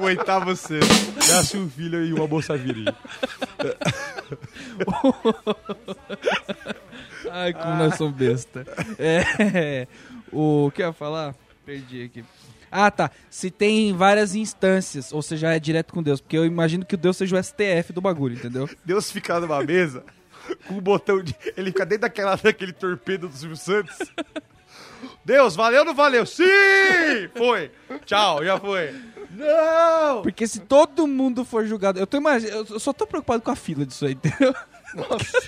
[0.00, 0.84] o oitavo selo.
[1.16, 2.94] Nasce um filho e uma moça vira.
[7.30, 8.66] Ai, como nós somos besta.
[8.98, 9.88] É,
[10.30, 11.34] o que eu ia falar?
[11.64, 12.22] Perdi aqui.
[12.76, 13.08] Ah, tá.
[13.30, 16.20] Se tem várias instâncias, ou seja, é direto com Deus.
[16.20, 18.68] Porque eu imagino que o Deus seja o STF do bagulho, entendeu?
[18.84, 20.02] Deus fica numa mesa
[20.66, 21.36] com um botão de.
[21.56, 23.96] Ele fica dentro daquela, daquele torpedo do Silvio Santos.
[25.24, 26.26] Deus, valeu ou não valeu?
[26.26, 26.44] Sim!
[27.36, 27.70] Foi!
[28.04, 28.92] Tchau, já foi.
[29.30, 30.22] Não!
[30.22, 32.00] Porque se todo mundo for julgado.
[32.00, 32.74] Eu tô imaginando.
[32.74, 34.52] Eu só tô preocupado com a fila disso aí, entendeu?
[34.96, 35.38] Nossa.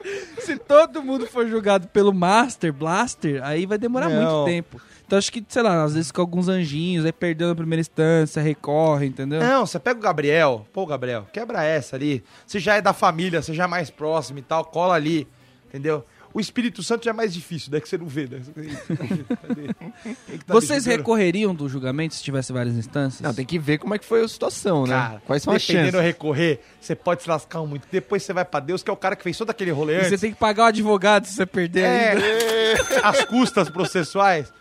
[0.40, 4.16] Se todo mundo for julgado pelo Master Blaster, aí vai demorar Não.
[4.16, 4.80] muito tempo.
[5.10, 8.40] Então acho que, sei lá, às vezes com alguns anjinhos, aí perdeu na primeira instância,
[8.40, 9.40] recorre, entendeu?
[9.40, 12.22] Não, você pega o Gabriel, pô, Gabriel, quebra essa ali.
[12.46, 15.26] Você já é da família, você já é mais próximo e tal, cola ali,
[15.68, 16.04] entendeu?
[16.32, 17.80] O Espírito Santo já é mais difícil, né?
[17.80, 18.38] Que você não vê, né?
[20.46, 23.20] Tá Vocês recorreriam do julgamento se tivesse várias instâncias?
[23.20, 24.94] Não, tem que ver como é que foi a situação, né?
[24.94, 26.00] Cara, Quais são as dependendo chances?
[26.02, 27.88] de recorrer, você pode se lascar muito.
[27.90, 30.08] Depois você vai pra Deus, que é o cara que fez todo aquele rolê E
[30.08, 33.08] você tem que pagar o advogado se você perder É, ainda.
[33.08, 34.52] as custas processuais.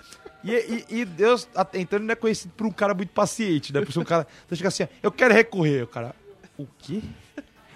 [0.43, 3.81] E, e- e Deus, então, ele não é conhecido por um cara muito paciente, né?
[3.81, 4.25] Por ser um cara.
[4.47, 5.83] Você chega assim, eu quero recorrer.
[5.83, 6.15] O cara,
[6.57, 7.01] o quê?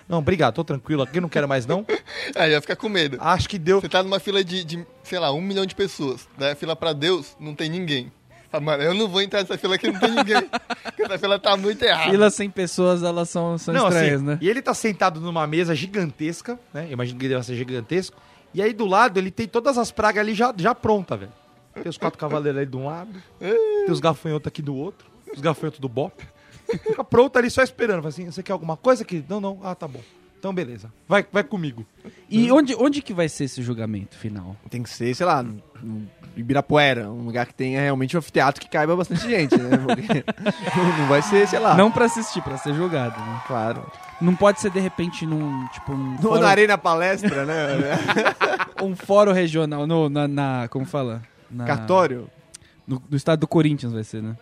[0.08, 1.86] Não, obrigado, tô tranquilo aqui, não quero mais não.
[2.36, 3.18] Aí vai ficar com medo.
[3.20, 3.82] Acho que deu.
[3.82, 6.28] Você tá numa fila de, de, sei lá, um milhão de pessoas.
[6.38, 8.12] Daí a fila pra Deus, não tem ninguém.
[8.50, 10.48] Fala, mano, eu não vou entrar nessa fila aqui, não tem ninguém.
[10.84, 12.12] Porque essa fila tá muito errada.
[12.12, 14.38] Fila sem pessoas, elas são, são Não, estranhas, assim, né?
[14.42, 16.88] E ele tá sentado numa mesa gigantesca, né?
[16.92, 18.16] Imagino que ele deve ser gigantesco.
[18.54, 21.32] E aí do lado ele tem todas as pragas ali já, já pronta, velho.
[21.74, 25.42] Tem os quatro cavaleiros ali de um lado, tem os gafanhotos aqui do outro, os
[25.42, 26.24] gafanhotos do Bop.
[26.70, 27.98] Fica pronto ali só esperando.
[27.98, 29.28] Fala assim, você quer alguma coisa, querido?
[29.30, 29.60] Não, não.
[29.64, 30.00] Ah, tá bom.
[30.40, 30.92] Então beleza.
[31.08, 31.86] Vai, vai comigo.
[32.30, 34.56] E onde, onde que vai ser esse julgamento final?
[34.70, 35.62] Tem que ser, sei lá, no
[36.36, 39.78] Ibirapuera, um lugar que tenha realmente um anfiteatro que caiba bastante gente, né?
[39.78, 40.24] Porque
[41.00, 41.76] não vai ser, sei lá.
[41.76, 43.42] Não pra assistir, pra ser julgado, né?
[43.48, 43.90] Claro.
[44.20, 47.66] Não pode ser, de repente, num, tipo, um No, fórum, na Arena Palestra, né?
[48.84, 51.22] um fórum regional, no, na, na- como fala?
[51.54, 52.30] Na- Cartório.
[52.88, 54.36] No, no estado do Corinthians vai ser, né?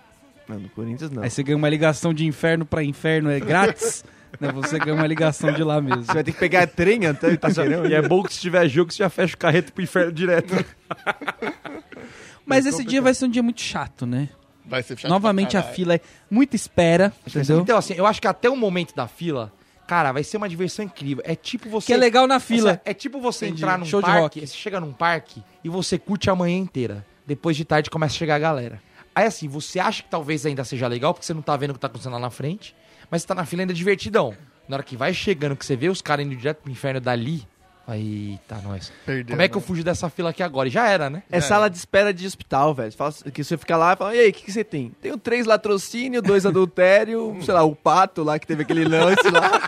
[0.47, 1.21] Não, no Corinthians não.
[1.23, 4.03] Aí você ganha uma ligação de inferno pra inferno, é grátis,
[4.39, 4.51] né?
[4.51, 6.03] Você ganha uma ligação de lá mesmo.
[6.03, 7.85] Você vai ter que pegar trem até Itaquerão.
[7.87, 10.53] E é bom que se tiver jogo, você já fecha o carreto pro inferno direto.
[12.45, 14.29] Mas esse dia vai ser um dia muito chato, né?
[14.65, 15.75] Vai ser chato Novamente pra a caralho.
[15.75, 17.59] fila é muita espera, entendeu?
[17.61, 19.51] Então, assim, eu acho que até o momento da fila,
[19.91, 21.21] cara, vai ser uma diversão incrível.
[21.27, 21.87] É tipo você.
[21.87, 22.71] Que é legal na fila.
[22.71, 23.61] Essa- É tipo você Entendi.
[23.63, 24.47] entrar num Show de parque, rock.
[24.47, 27.05] você chega num parque e você curte a manhã inteira.
[27.27, 28.81] Depois de tarde começa a chegar a galera.
[29.13, 31.73] Aí assim, você acha que talvez ainda seja legal, porque você não tá vendo o
[31.73, 32.73] que tá acontecendo lá na frente,
[33.09, 34.33] mas você tá na fila ainda divertidão.
[34.65, 37.45] Na hora que vai chegando, que você vê os caras indo direto pro inferno dali,
[37.87, 38.91] aí tá nós.
[39.05, 39.67] Perdeu, Como é que eu né?
[39.67, 40.67] fujo dessa fila aqui agora?
[40.67, 41.23] E já era, né?
[41.31, 42.91] É sala de espera de hospital, velho.
[42.91, 44.91] Você fala- Que você fica lá e fala, e aí, o que, que você tem?
[45.01, 49.61] Tenho três latrocínio, dois adultério, sei lá, o pato lá que teve aquele lance lá.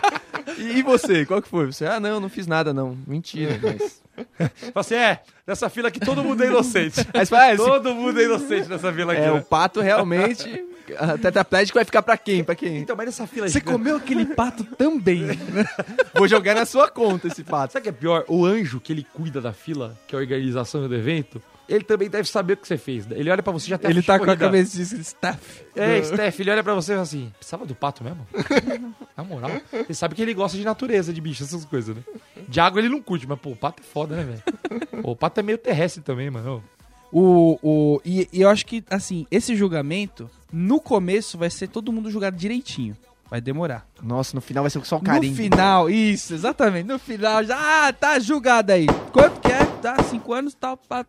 [0.58, 1.66] E, você, qual que foi?
[1.66, 2.96] Você, ah, não, não fiz nada, não.
[3.06, 4.02] Mentira, mas...
[4.38, 7.00] Fala assim, é, nessa fila aqui todo mundo é inocente.
[7.12, 9.22] Aí você fala, ah, esse- todo mundo é inocente nessa fila aqui.
[9.22, 9.32] é, né?
[9.32, 10.64] o pato realmente...
[10.98, 12.44] A tetraplégico vai ficar pra quem?
[12.44, 12.78] Pra quem?
[12.78, 15.22] Então, mas nessa fila Você gigante- comeu aquele pato também.
[16.14, 17.72] Vou jogar na sua conta esse pato.
[17.72, 18.24] Sabe o que é pior?
[18.28, 22.10] O anjo que ele cuida da fila, que é a organização do evento, ele também
[22.10, 23.10] deve saber o que você fez.
[23.10, 25.62] Ele olha pra você e já tem Ele ficha tá com a cabeça de staff.
[25.74, 28.26] É, Steph, ele olha pra você e fala assim: precisava do pato mesmo?
[29.16, 29.50] Na moral.
[29.72, 32.02] Ele sabe que ele gosta de natureza, de bicho, essas coisas, né?
[32.48, 35.02] De água ele não curte, mas pô, o pato é foda, né, velho?
[35.02, 36.62] Pô, O pato é meio terrestre também, mano.
[37.10, 41.92] O, o, e, e eu acho que, assim, esse julgamento, no começo vai ser todo
[41.92, 42.96] mundo julgado direitinho.
[43.28, 43.86] Vai demorar.
[44.02, 45.32] Nossa, no final vai ser só um carinho.
[45.32, 46.86] No final, isso, exatamente.
[46.86, 48.86] No final, já, ah, tá julgado aí.
[49.12, 49.64] Quanto que é?
[49.82, 51.04] Tá, cinco anos, tal, tá,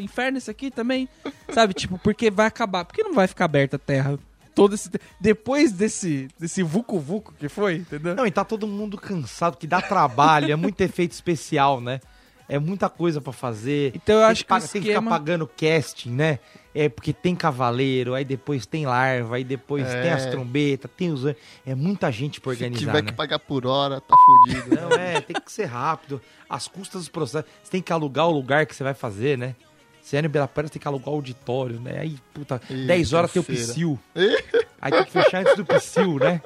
[0.00, 1.08] inferno esse aqui também.
[1.52, 2.84] Sabe, tipo, porque vai acabar.
[2.84, 4.18] Porque não vai ficar aberta a terra
[4.54, 4.90] todo esse...
[5.18, 8.14] Depois desse, desse vucu-vucu que foi, entendeu?
[8.14, 12.00] Não, e tá todo mundo cansado, que dá trabalho, é muito efeito especial, né?
[12.48, 13.92] É muita coisa pra fazer.
[13.94, 15.10] Então eu Tem acho que, pa- o tem que ficar esquema...
[15.10, 16.40] pagando casting, né?
[16.72, 20.02] É porque tem cavaleiro, aí depois tem larva, aí depois É.
[20.02, 21.24] tem as trombetas, tem os.
[21.66, 22.80] É muita gente pra Se organizar.
[22.92, 23.10] tiver né?
[23.10, 24.76] que pagar por hora, tá fudido.
[24.76, 26.22] Não, é, tem que ser rápido.
[26.48, 27.50] As custas dos processos.
[27.62, 29.56] Você tem que alugar o lugar que você vai fazer, né?
[30.00, 31.98] Se é no Ibirapuera, você tem que alugar o auditório, né?
[32.00, 33.98] Aí, puta, Ih, 10 horas tem o psil.
[34.80, 36.40] Aí tem que fechar antes do psil, né?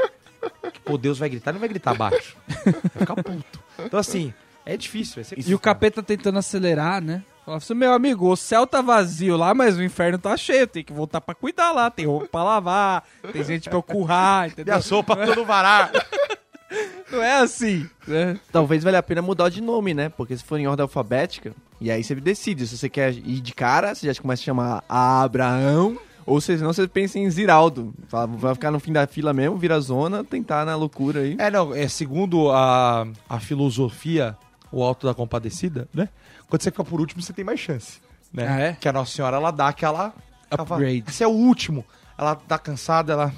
[0.73, 2.37] Que, pô, Deus vai gritar, não vai gritar baixo.
[2.49, 3.61] Vai ficar puto.
[3.79, 4.33] Então, assim,
[4.67, 5.23] é difícil.
[5.25, 7.23] Ser E o capeta tentando acelerar, né?
[7.45, 10.67] Fala assim, meu amigo, o céu tá vazio lá, mas o inferno tá cheio.
[10.67, 11.91] Tem que voltar pra cuidar lá.
[11.91, 14.75] Tem roupa pra lavar, tem gente pra eu currar, E entendeu?
[14.75, 15.91] a sopa todo varar.
[17.13, 18.39] Não é assim, né?
[18.51, 20.09] Talvez valha a pena mudar de nome, né?
[20.09, 22.67] Porque se for em ordem alfabética, e aí você decide.
[22.67, 25.97] Se você quer ir de cara, você já começa a chamar Abraão.
[26.27, 27.95] Ou se não, você pensa em Ziraldo.
[28.09, 31.37] Vai ficar no fim da fila mesmo, vira zona, tentar na loucura aí.
[31.39, 34.35] É, não, é segundo a, a filosofia,
[34.73, 36.09] o alto da compadecida, né?
[36.55, 38.01] Quando você fica por último, você tem mais chance.
[38.33, 38.47] Né?
[38.49, 38.73] Ah, é?
[38.75, 40.15] Que a Nossa Senhora, ela dá aquela...
[40.49, 41.03] ela Upgrade.
[41.09, 41.85] Esse é o último.
[42.17, 43.33] Ela tá cansada, ela...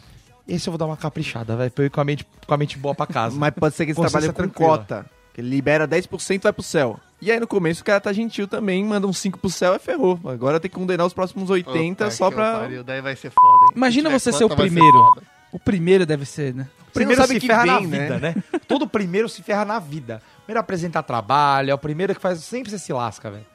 [0.46, 2.58] Esse eu vou dar uma caprichada, vai, pra eu ir com a mente, com a
[2.58, 3.34] mente boa pra casa.
[3.40, 5.06] Mas pode ser que você Consciência trabalhe com cota.
[5.32, 7.00] Que ele libera 10% e vai pro céu.
[7.22, 9.78] E aí no começo o cara tá gentil também, manda uns 5 pro céu e
[9.78, 10.20] ferrou.
[10.26, 12.58] Agora tem que condenar os próximos 80 Puta só pra.
[12.58, 13.72] pariu, Daí vai ser foda, hein?
[13.76, 15.22] Imagina você ser o primeiro.
[15.50, 16.68] O primeiro deve ser, né?
[16.97, 18.01] Primeiro sabe se que ferra na vem, né?
[18.01, 18.34] vida, né?
[18.66, 20.22] Todo primeiro se ferra na vida.
[20.44, 22.40] Primeiro apresentar trabalho, é o primeiro que faz.
[22.40, 23.47] Sempre você se lasca, velho.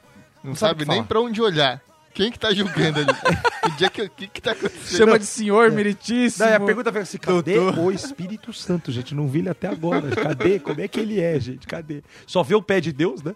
[0.42, 1.80] Não sabe o sabe que nem pra onde olhar.
[2.14, 3.08] Quem que tá julgando ali?
[3.66, 4.98] o dia que, o que que tá acontecendo?
[4.98, 6.44] Chama de senhor meritíssimo.
[6.44, 9.14] Daí a pergunta foi assim: cadê o Espírito Santo, gente?
[9.14, 10.10] Não vi ele até agora.
[10.14, 10.58] Cadê?
[10.58, 11.66] Como é que ele é, gente?
[11.66, 12.02] Cadê?
[12.26, 13.34] Só vê o pé de Deus, né?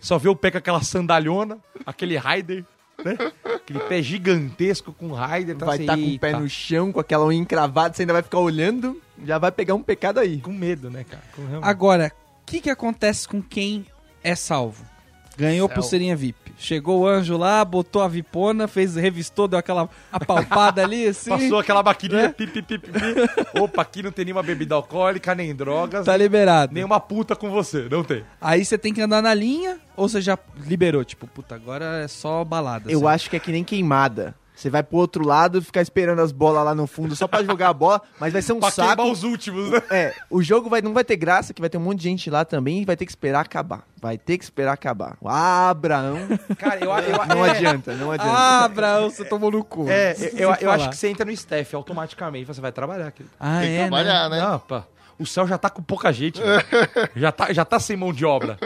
[0.00, 2.64] Só vê o pé com aquela sandalhona, aquele Raider,
[3.04, 3.16] né?
[3.54, 5.56] Aquele pé gigantesco com Raider.
[5.56, 8.12] Tá Vai assim, estar com o pé no chão, com aquela unha encravada, você ainda
[8.12, 10.40] vai ficar olhando, já vai pegar um pecado aí.
[10.40, 11.22] Com medo, né, cara?
[11.34, 13.86] Com Agora, o que, que acontece com quem
[14.22, 14.84] é salvo?
[15.36, 15.74] Ganhou Céu.
[15.74, 16.45] pulseirinha VIP.
[16.58, 21.28] Chegou o anjo lá, botou a vipona, fez, revistou, deu aquela apalpada ali, assim.
[21.30, 22.28] Passou aquela maquininha, Né?
[22.30, 23.60] pi, pi, pi, pi, pi.
[23.60, 26.72] Opa, aqui não tem nenhuma bebida alcoólica, nem drogas, Tá liberado.
[26.74, 27.86] nenhuma puta com você.
[27.90, 28.24] Não tem.
[28.40, 31.04] Aí você tem que andar na linha, ou você já liberou?
[31.04, 32.90] Tipo, puta, agora é só balada.
[32.90, 33.14] Eu assim.
[33.14, 34.34] acho que é que nem queimada.
[34.56, 37.68] Você vai pro outro lado, ficar esperando as bolas lá no fundo só pra jogar
[37.68, 39.02] a bola, mas vai ser um Pra saco.
[39.02, 39.82] os últimos, né?
[39.90, 42.30] É, o jogo vai, não vai ter graça, que vai ter um monte de gente
[42.30, 43.82] lá também e vai ter que esperar acabar.
[44.00, 45.18] Vai ter que esperar acabar.
[45.22, 46.16] Ah, Abraão.
[46.58, 48.32] Cara, eu, eu, Não é, adianta, não adianta.
[48.32, 49.86] Ah, Abraão, você tomou no cu.
[49.90, 52.46] É, eu, eu, eu acho que você entra no staff automaticamente.
[52.46, 53.34] Você vai trabalhar, querido.
[53.38, 53.88] Ah, Tem que é, né?
[53.88, 54.40] trabalhar, né?
[54.40, 54.84] Não, pá.
[55.18, 56.62] O céu já tá com pouca gente, né?
[57.14, 58.58] já, tá, já tá sem mão de obra.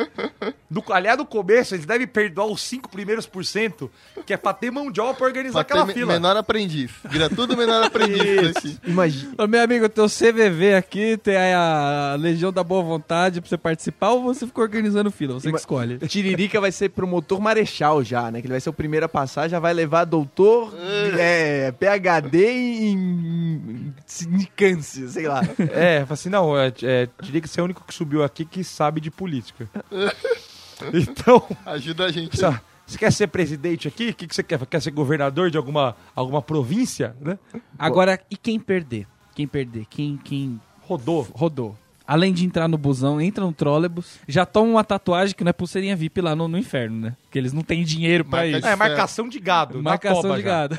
[0.70, 3.90] No, aliás, no começo, eles devem perdoar os 5 primeiros por cento,
[4.24, 6.12] que é pra ter mão de obra pra organizar Pra aquela me- fila.
[6.12, 6.92] menor aprendiz.
[7.10, 8.78] Vira tudo menor aprendiz.
[8.86, 9.34] Imagina.
[9.36, 13.58] Ô, meu amigo, tem o CVV aqui, tem a Legião da Boa Vontade pra você
[13.58, 15.34] participar, ou você ficou organizando fila?
[15.34, 15.98] Você que escolhe.
[16.06, 18.40] Tiririca vai ser promotor marechal já, né?
[18.40, 20.72] Que ele vai ser o primeiro a passar, já vai levar doutor,
[21.18, 25.40] é, PHD em sindicância, sei lá.
[25.72, 28.44] É, fala assim, não, é, é, diria que você é o único que subiu aqui
[28.44, 29.68] que sabe de política.
[30.94, 32.36] então, Ajuda a gente.
[32.36, 32.60] você
[32.90, 34.08] você quer ser presidente aqui?
[34.08, 34.66] O que, que você quer?
[34.66, 37.38] Quer ser governador de alguma, alguma província, né?
[37.78, 39.06] Agora, e quem perder?
[39.32, 39.86] Quem perder?
[39.88, 41.28] Quem, quem Rodou.
[41.32, 41.78] rodou?
[42.12, 45.52] Além de entrar no busão, entra no trólebus, já toma uma tatuagem que não é
[45.52, 47.16] pulseirinha VIP lá no, no inferno, né?
[47.22, 48.66] Porque eles não têm dinheiro pra Marca isso.
[48.66, 49.76] É, marcação de gado.
[49.76, 50.48] na Marcação toba de já.
[50.48, 50.78] gado.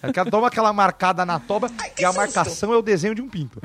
[0.00, 1.68] É que toma aquela marcada na toba
[1.98, 3.60] e a marcação é o desenho de um pinto.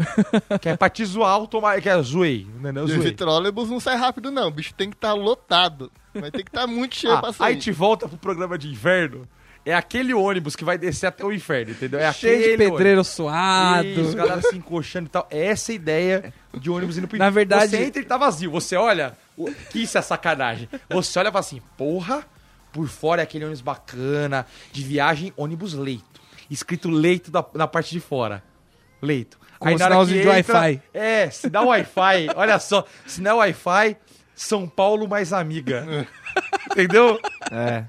[0.60, 2.72] que é pra te zoar automa- que é zoei, né?
[2.72, 3.00] Não, E zoei.
[3.02, 4.48] esse trólebus não sai rápido, não.
[4.48, 5.92] O bicho tem que estar lotado.
[6.12, 7.54] Vai ter que estar muito cheio Ah, pra sair.
[7.54, 9.28] aí te volta pro programa de inverno.
[9.66, 12.00] É aquele ônibus que vai descer até o inferno, entendeu?
[12.00, 13.08] É Cheio de pedreiro ônibus.
[13.08, 13.88] suado.
[13.88, 15.28] Isso, galera se encoxando e tal.
[15.32, 18.52] É essa ideia de ônibus indo pro Na verdade- Você entra e tá vazio.
[18.52, 19.18] Você olha.
[19.72, 20.70] Que isso é sacanagem.
[20.90, 22.24] Você olha e fala assim, porra,
[22.72, 26.22] por fora é aquele ônibus bacana, de viagem, ônibus leito.
[26.50, 28.44] Escrito leito da- na parte de fora.
[29.02, 29.40] Leito.
[29.58, 30.82] Com o sinalzinho de Wi-Fi.
[30.94, 33.98] É, se dá Wi-Fi, olha só, se não é Wi-Fi,
[34.36, 36.08] São Paulo mais amiga.
[36.72, 37.20] Entendeu?
[37.52, 37.86] É.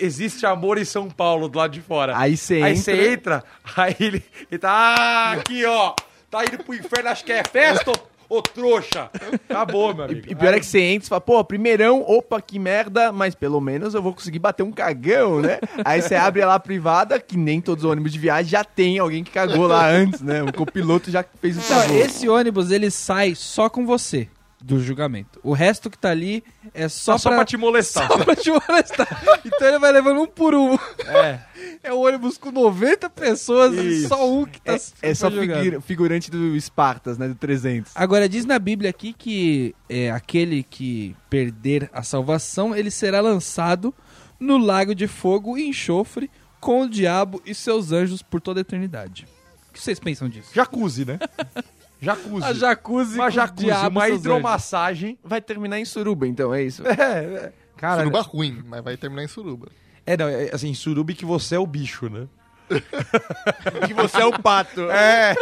[0.00, 2.16] Existe amor em São Paulo do lado de fora.
[2.16, 2.82] Aí você Aí entra.
[2.82, 3.44] você entra,
[3.76, 4.70] aí ele, ele tá.
[4.98, 5.94] Ah, aqui ó.
[6.30, 7.90] Tá indo pro inferno, acho que é festa,
[8.28, 9.10] ô, ô trouxa.
[9.50, 10.22] Acabou, meu amigo.
[10.26, 13.34] E pior Aí- é que você entra e fala, pô, primeirão, opa, que merda, mas
[13.34, 15.58] pelo menos eu vou conseguir bater um cagão, né?
[15.84, 18.98] Aí você abre lá a privada, que nem todos os ônibus de viagem já tem
[18.98, 20.42] alguém que cagou lá antes, né?
[20.42, 21.96] O copiloto já fez o cagou.
[21.98, 24.26] esse ônibus, ele sai só com você
[24.62, 25.40] do julgamento.
[25.42, 26.42] O resto que tá ali
[26.72, 28.06] é só, Só, só pra, pra te molestar.
[28.08, 29.22] só pra te molestar.
[29.44, 30.74] Então ele vai levando um por um.
[31.06, 31.40] É.
[31.84, 34.08] É um ônibus com 90 pessoas e Isso.
[34.08, 37.26] só um que tá É, é só figu- figurante do Espartas, né?
[37.28, 37.92] Do 300.
[37.96, 43.92] Agora, diz na Bíblia aqui que é, aquele que perder a salvação, ele será lançado
[44.38, 48.62] no lago de fogo e enxofre com o diabo e seus anjos por toda a
[48.62, 49.26] eternidade.
[49.70, 50.50] O que vocês pensam disso?
[50.54, 51.18] Jacuzzi, né?
[52.02, 52.44] Jacuzzi.
[52.46, 55.18] A jacuzzi uma jacuzzi, diabo uma hidromassagem.
[55.22, 56.82] Vai terminar em Suruba, então, é isso?
[56.86, 57.52] É, é.
[57.76, 59.68] Cara, Suruba ruim, mas vai terminar em suruba.
[60.04, 62.26] é, não, é assim, surubi que você é o bicho, né?
[63.86, 64.82] que você é o pato.
[64.90, 65.34] É,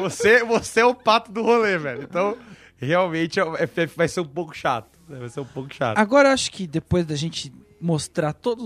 [0.00, 2.02] você, você é o pato do rolê, velho.
[2.02, 2.36] Então,
[2.76, 4.98] realmente, é- é- vai ser um pouco chato.
[5.08, 5.18] né?
[5.18, 5.96] Vai ser um pouco chato.
[5.98, 8.64] Agora eu acho que depois da gente mostrar todos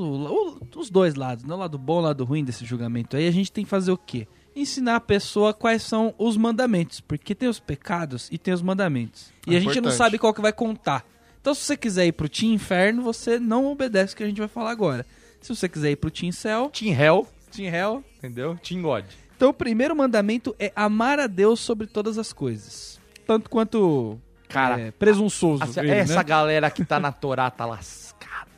[0.75, 1.55] os dois lados, né?
[1.55, 3.93] o lado bom e o lado ruim desse julgamento aí, a gente tem que fazer
[3.93, 4.27] o quê?
[4.55, 9.33] Ensinar a pessoa quais são os mandamentos, porque tem os pecados e tem os mandamentos.
[9.47, 9.97] E É a gente não importante.
[9.97, 11.05] sabe qual que vai contar.
[11.41, 14.39] Então se você quiser ir pro Team Inferno, você não obedece o que a gente
[14.39, 15.07] vai falar agora.
[15.41, 18.05] Se você quiser ir pro Team Céu, Team Hell, Team Hell.
[18.19, 18.57] entendeu?
[18.63, 19.05] Team God.
[19.37, 23.01] Então o primeiro mandamento é amar a Deus sobre todas as coisas.
[23.27, 25.65] Tanto quanto Cara, é, presunçoso.
[25.65, 26.25] Assim, ele, essa né?
[26.25, 28.51] galera que tá na Torá tá lascada.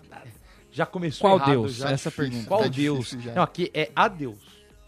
[0.72, 1.74] Já começou Qual errado, Deus?
[1.76, 1.90] Já.
[1.92, 2.30] Essa difícil.
[2.30, 2.48] pergunta.
[2.48, 3.12] Qual Tá Deus?
[3.34, 4.36] Não, aqui é a Deus.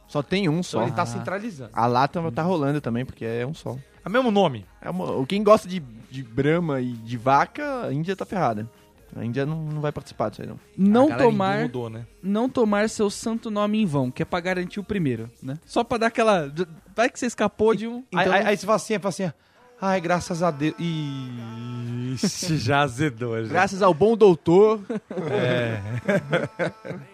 [0.09, 0.83] Só tem um Então só.
[0.83, 1.07] ele tá Ah.
[1.07, 1.71] centralizando.
[1.73, 3.77] A lata tá rolando também, porque é um só.
[4.05, 4.65] É o mesmo nome.
[4.81, 5.81] É uma- Quem gosta de,
[6.11, 8.69] de brama e de vaca, a Índia tá ferrada.
[9.17, 10.59] A Índia não, não vai participar disso aí, não.
[10.77, 12.05] Não tomar, Mudou, né?
[12.23, 15.59] não tomar seu santo nome em vão, que é pra garantir o primeiro, né?
[15.65, 16.53] Só pra dar aquela...
[16.95, 18.05] Vai que você escapou de um...
[18.15, 19.33] Aí, Então- aí, aí você fala assim, fala assim,
[19.81, 20.75] ai, graças a Deus.
[20.79, 23.49] Ixi, já azedou, já.
[23.53, 24.81] Graças ao bom doutor.
[25.31, 25.81] É.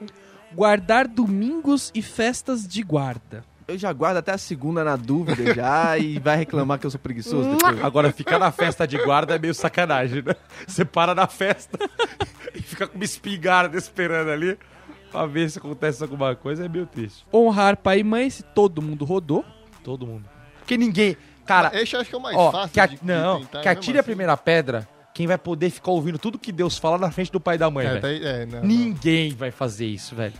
[0.55, 3.44] Guardar domingos e festas de guarda.
[3.68, 7.00] Eu já guardo até a segunda na dúvida já e vai reclamar que eu sou
[7.00, 7.82] preguiçoso depois.
[7.82, 10.34] Agora, ficar na festa de guarda é meio sacanagem, né?
[10.66, 11.78] Você para na festa
[12.55, 14.59] e fica com uma espingarda esperando ali
[15.11, 17.24] pra ver se acontece alguma coisa, é meio triste.
[17.32, 19.44] Honrar pai e mãe, se todo mundo rodou.
[19.84, 20.28] Todo mundo.
[20.59, 21.16] Porque ninguém.
[21.46, 23.40] Cara, Esse eu acho que é o mais ó, fácil que a- de de não,
[23.40, 24.07] tentar, que mesmo atire a assim.
[24.07, 27.56] primeira pedra, quem vai poder ficar ouvindo tudo que Deus fala na frente do pai
[27.56, 28.66] e da mãe, É, tá aí- é, não, não.
[28.66, 30.34] Ninguém vai fazer isso, velho.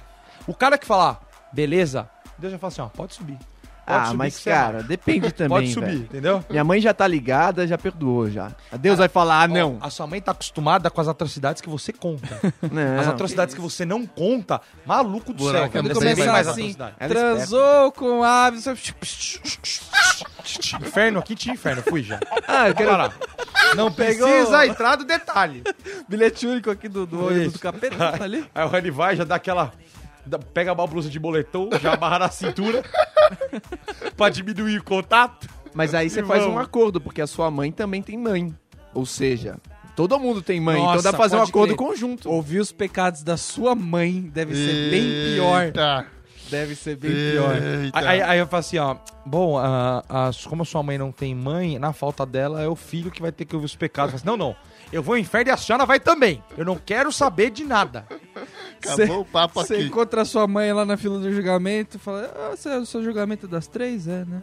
[0.47, 1.21] O cara que falar,
[1.53, 2.09] beleza,
[2.39, 3.39] Deus vai falar assim, ó, pode subir.
[3.85, 6.03] Pode Ah, mas que você cara, é depende também, Pode subir, velho.
[6.05, 6.45] entendeu?
[6.49, 8.53] Minha mãe já tá ligada, já perdoou já.
[8.79, 9.79] Deus vai falar, ah, não.
[9.81, 12.41] Ó, a sua mãe tá acostumada com as atrocidades que você conta.
[12.71, 13.01] não.
[13.01, 15.83] As atrocidades que você não conta, maluco do Buraco, céu.
[15.83, 16.77] Quando é mais assim,
[17.09, 18.67] transou com aves...
[20.81, 22.19] Inferno aqui tinha inferno, fui já.
[22.47, 22.91] Ah, eu quero...
[22.91, 23.13] Parar.
[23.77, 25.63] Não Pegou- precisa entrar no detalhe.
[26.09, 28.45] Bilhete único aqui do, do olho do capeta, tá ali.
[28.55, 29.73] Aí o Rani vai, já dá aquela.
[30.53, 32.83] Pega uma blusa de boletom, já amarra na cintura
[34.17, 35.49] pra diminuir o contato.
[35.75, 38.55] Mas aí você faz um acordo, porque a sua mãe também tem mãe.
[38.95, 39.57] Ou seja,
[39.97, 41.89] todo mundo tem mãe, Nossa, então dá pra fazer um pode acordo crer.
[41.89, 42.31] conjunto.
[42.31, 45.65] Ouvir os pecados da sua mãe deve ser bem pior.
[45.65, 46.07] Eita.
[46.51, 47.55] Deve ser bem pior.
[47.57, 47.99] Eita.
[47.99, 48.97] Aí, aí- aí eu falo assim, ó.
[49.25, 52.77] Bom, a, a- como a sua mãe não tem mãe, na falta dela é o
[52.77, 54.13] filho que vai ter que ouvir os pecados.
[54.13, 54.57] Eu falo assim, não, não.
[54.93, 56.43] Eu vou ao inferno e a senhora vai também.
[56.59, 58.05] Eu não quero saber de nada.
[58.85, 59.85] Acabou o papo Você aqui.
[59.85, 63.47] encontra a sua mãe lá na fila do julgamento fala: ah, você- o seu julgamento
[63.47, 64.07] é das três?
[64.09, 64.43] É, né?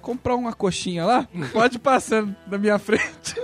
[0.00, 1.28] Comprar uma coxinha lá?
[1.52, 3.34] Pode ir passando na minha frente.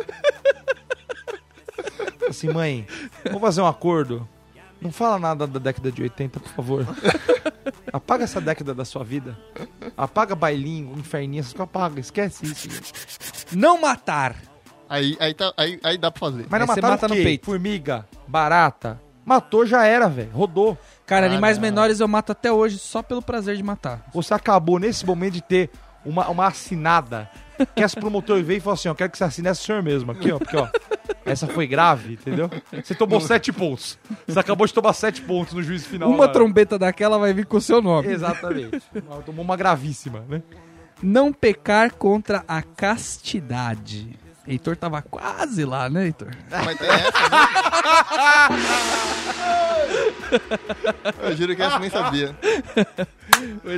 [2.28, 2.86] Assim, mãe,
[3.24, 4.26] vamos fazer um acordo.
[4.80, 6.86] Não fala nada da década de 80, por favor.
[7.92, 9.38] Apaga essa década da sua vida.
[9.97, 12.01] Apaga bailinho, inferninho, essas coisas apaga.
[12.01, 12.68] Esquece isso.
[12.68, 12.92] gente.
[13.57, 14.36] Não matar.
[14.88, 16.47] Aí, aí, tá, aí, aí dá pra fazer.
[16.49, 17.47] Mas não Aí você mataram mata o no peito.
[17.47, 19.01] Formiga, barata.
[19.27, 20.31] Matou, já era, velho.
[20.33, 20.79] Rodou.
[21.05, 21.62] Cara, Ah, animais não.
[21.62, 24.07] menores eu mato até hoje só pelo prazer de matar.
[24.14, 25.68] Você acabou nesse momento de ter
[26.05, 27.29] uma, uma assinada.
[27.74, 30.12] Que esse promotor veio e falou assim: ó, quero que você assine essa senhor mesmo.
[30.12, 30.68] Aqui, ó, porque, ó.
[31.24, 32.49] Essa foi grave, entendeu?
[32.85, 33.99] Você tomou sete pontos.
[34.29, 36.09] Você acabou de tomar sete pontos no juízo final.
[36.09, 36.33] Uma agora.
[36.33, 38.07] trombeta daquela vai vir com o seu nome.
[38.09, 38.81] Exatamente.
[39.24, 40.41] Tomou uma gravíssima, né?
[41.03, 44.16] Não pecar contra a castidade.
[44.47, 46.28] Heitor tava quase lá, né, Heitor?
[46.51, 47.47] Mas tem essa, né?
[51.22, 52.34] Eu juro que essa eu nem sabia.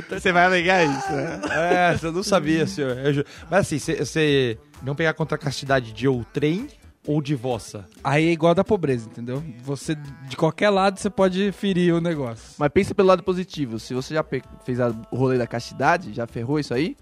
[0.09, 1.41] Você vai alegar isso, né?
[1.51, 2.97] É, você não sabia, senhor.
[2.97, 6.67] Eu ju- Mas assim, você- não pegar contra a castidade de outrem
[7.05, 7.85] ou de vossa.
[8.03, 9.43] Aí é igual da pobreza, entendeu?
[9.63, 12.55] Você, de qualquer lado, você pode ferir o negócio.
[12.57, 13.79] Mas pensa pelo lado positivo.
[13.79, 14.25] Se você já
[14.65, 16.95] fez a- o rolê da castidade, já ferrou isso aí,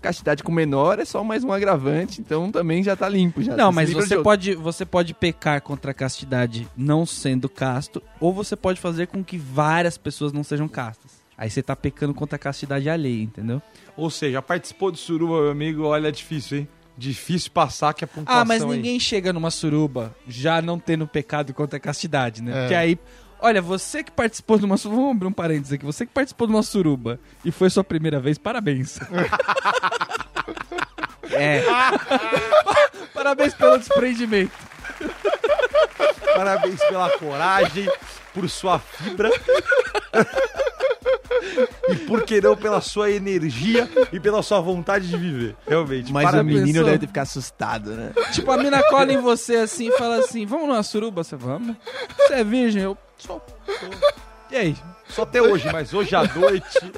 [0.00, 3.42] castidade com menor é só mais um agravante, então também já tá limpo.
[3.42, 3.56] Já.
[3.56, 8.56] Não, mas você pode, você pode pecar contra a castidade não sendo casto, ou você
[8.56, 11.20] pode fazer com que várias pessoas não sejam castas.
[11.36, 13.62] Aí você tá pecando contra a castidade alheia, entendeu?
[13.96, 16.68] Ou seja, participou de suruba, meu amigo, olha, é difícil, hein?
[16.98, 18.68] Difícil passar que é pontuação Ah, mas aí.
[18.68, 22.52] ninguém chega numa suruba já não tendo pecado contra a castidade, né?
[22.52, 22.60] É.
[22.60, 22.98] Porque aí,
[23.42, 26.46] olha, você que participou de uma suruba, vamos abrir um parênteses aqui, você que participou
[26.46, 28.98] de uma suruba e foi sua primeira vez, parabéns.
[31.32, 31.62] é.
[33.14, 34.52] parabéns pelo desprendimento.
[36.34, 37.90] Parabéns pela coragem,
[38.32, 39.30] por sua fibra.
[41.88, 45.56] e por que não pela sua energia e pela sua vontade de viver.
[45.66, 46.12] Realmente.
[46.12, 48.12] Mas o menino deve ter ficado assustado, né?
[48.32, 51.24] Tipo, a mina cola em você assim e fala assim: Vamos numa suruba?
[51.24, 51.76] Você vamos?
[52.16, 52.82] Você é virgem?
[52.82, 53.44] Eu sou.
[54.50, 54.76] E aí?
[55.08, 56.92] Só até hoje, mas hoje à noite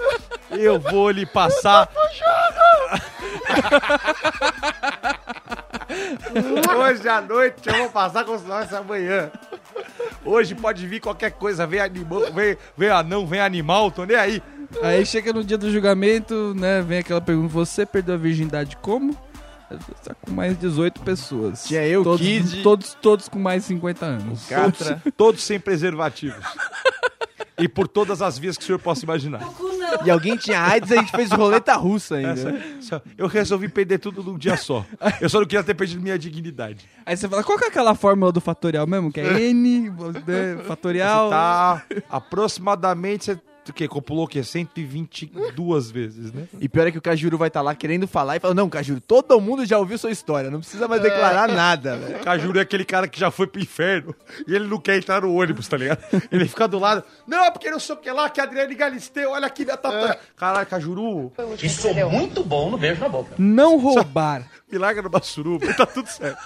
[0.50, 1.88] eu vou lhe passar.
[6.78, 9.30] hoje à noite eu vou passar com nós essa manhã.
[10.24, 14.42] Hoje pode vir qualquer coisa, vem animal, vem, vem anão, vem animal, tô nem aí.
[14.82, 16.80] Aí chega no dia do julgamento, né?
[16.82, 19.16] Vem aquela pergunta: Você perdeu a virgindade como?
[19.70, 21.64] Você tá com mais 18 pessoas.
[21.64, 22.62] Tinha eu, todos, Kid.
[22.62, 24.46] Todos, todos com mais 50 anos.
[24.46, 26.44] Todos, todos sem preservativos.
[27.58, 29.40] E por todas as vias que o senhor possa imaginar.
[30.04, 32.58] E alguém tinha AIDS e a gente fez roleta russa ainda.
[32.78, 34.84] Essa- Eu resolvi perder tudo num dia só.
[35.20, 36.84] Eu só não queria ter perdido minha dignidade.
[37.04, 39.12] Aí você fala: Qual que é aquela fórmula do fatorial mesmo?
[39.12, 39.92] Que é N,
[40.66, 41.30] fatorial.
[41.30, 43.24] Tá aproximadamente.
[43.26, 43.40] Você
[43.70, 43.86] o quê?
[43.86, 44.42] Copulou o quê?
[44.42, 46.48] 122 vezes, né?
[46.60, 49.00] E pior é que o Cajuru vai estar lá querendo falar e fala: Não, Cajuru,
[49.00, 52.20] todo mundo já ouviu sua história, não precisa mais declarar nada, velho.
[52.20, 54.14] Cajuru é aquele cara que já foi pro inferno
[54.46, 56.02] e ele não quer entrar no ônibus, tá ligado?
[56.30, 57.04] Ele fica do lado.
[57.26, 60.16] Não, porque não sei o que lá, que a Adriane Galisteu, olha aqui minha tatuagem.
[60.36, 61.32] Caralho, Cajuru,
[61.62, 63.34] E sou muito bom no beijo na boca.
[63.38, 64.48] Não roubar.
[64.70, 66.38] milagre no Bassuruba, tá tudo certo.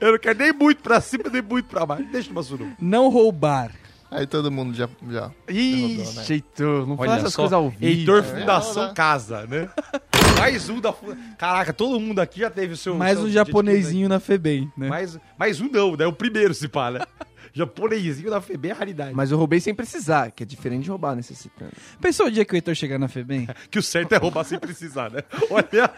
[0.00, 2.04] Eu não quero nem muito pra cima, nem muito pra baixo.
[2.12, 2.72] Deixa no Bassuruba.
[2.80, 3.72] Não roubar.
[4.12, 4.88] Aí todo mundo já.
[5.10, 7.84] já Ixi, Heitor, não fala Olha essas coisas ao vivo.
[7.84, 8.92] Heitor É, Fundação né?
[8.94, 9.68] Casa, né?
[10.38, 10.92] Mais um da...
[11.38, 12.94] Caraca, todo mundo aqui já teve o seu...
[12.94, 14.88] Mais seu um de japonesinho na FEBEM, né?
[14.88, 16.06] Mais, mais um não, né?
[16.06, 17.00] O primeiro se pá, né?
[17.54, 19.14] Japonesinho da FEB é raridade.
[19.14, 21.72] Mas eu roubei sem precisar, que é diferente de roubar necessitando.
[22.00, 23.46] Pensou o dia que o Heitor chegar na FEBEM?
[23.70, 25.22] Que o certo é roubar sem precisar, né?
[25.50, 25.90] Olha,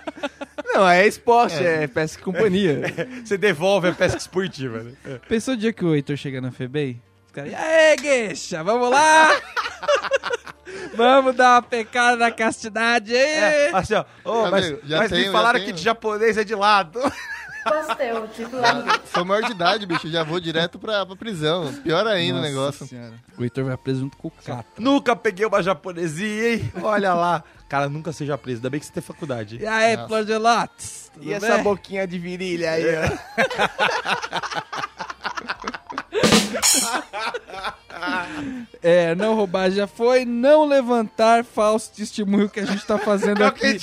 [0.65, 2.83] Não, é esporte, é, pesca e companhia.
[3.25, 4.93] você devolve a pesca esportiva, né?
[5.05, 5.19] É.
[5.29, 7.01] Pensou o dia que o Heitor chegar na FEBEM?
[7.35, 9.29] Os caras, e aí, gueixa, vamos lá?
[10.95, 13.21] vamos dar uma pecada na castidade aí?
[13.21, 14.05] É, assim, ó.
[14.05, 14.67] Tá mas?
[14.85, 17.01] Já mas tenho, me falaram que de japonês é de lado.
[17.65, 19.01] Pastel, tipo lá.
[19.13, 20.09] Sou maior de idade, bicho.
[20.09, 21.73] Já vou direto pra, pra prisão.
[21.83, 22.87] Pior ainda o Nossa negócio.
[22.87, 23.15] Senhora.
[23.37, 24.81] O Heitor vai preso junto com o Cato.
[24.81, 26.73] nunca peguei uma japonesinha, hein?
[26.83, 27.43] Olha lá.
[27.69, 28.59] Cara, nunca seja preso.
[28.59, 29.59] Ainda bem que você tem faculdade.
[29.61, 29.97] E aí?
[29.97, 31.63] Tudo E essa bem?
[31.65, 33.09] boquinha de virilha aí, ó.
[38.83, 40.25] É, não roubar já foi.
[40.25, 43.79] Não levantar falso testemunho que a gente tá fazendo É aqui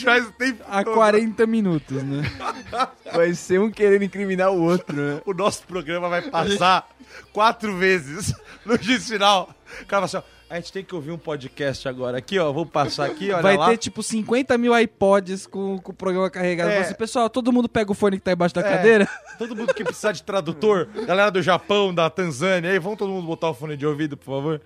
[0.67, 0.93] há todo.
[0.93, 2.21] 40 minutos, né?
[3.11, 5.21] Vai ser um querendo incriminar o outro, né?
[5.25, 6.87] O nosso programa vai passar
[7.33, 8.33] quatro vezes
[8.65, 9.49] no juízo final.
[9.81, 12.51] O cara fala assim, ó, a gente tem que ouvir um podcast agora aqui, ó.
[12.51, 13.69] Vou passar aqui, olha Vai lá.
[13.69, 16.71] ter tipo 50 mil iPods com, com o programa carregado.
[16.71, 16.79] É.
[16.79, 19.07] Assim, pessoal, todo mundo pega o fone que tá embaixo da cadeira.
[19.39, 23.25] Todo mundo que precisar de tradutor, galera do Japão, da Tanzânia, aí, vamos todo mundo
[23.25, 24.61] botar o fone de ouvido, por favor.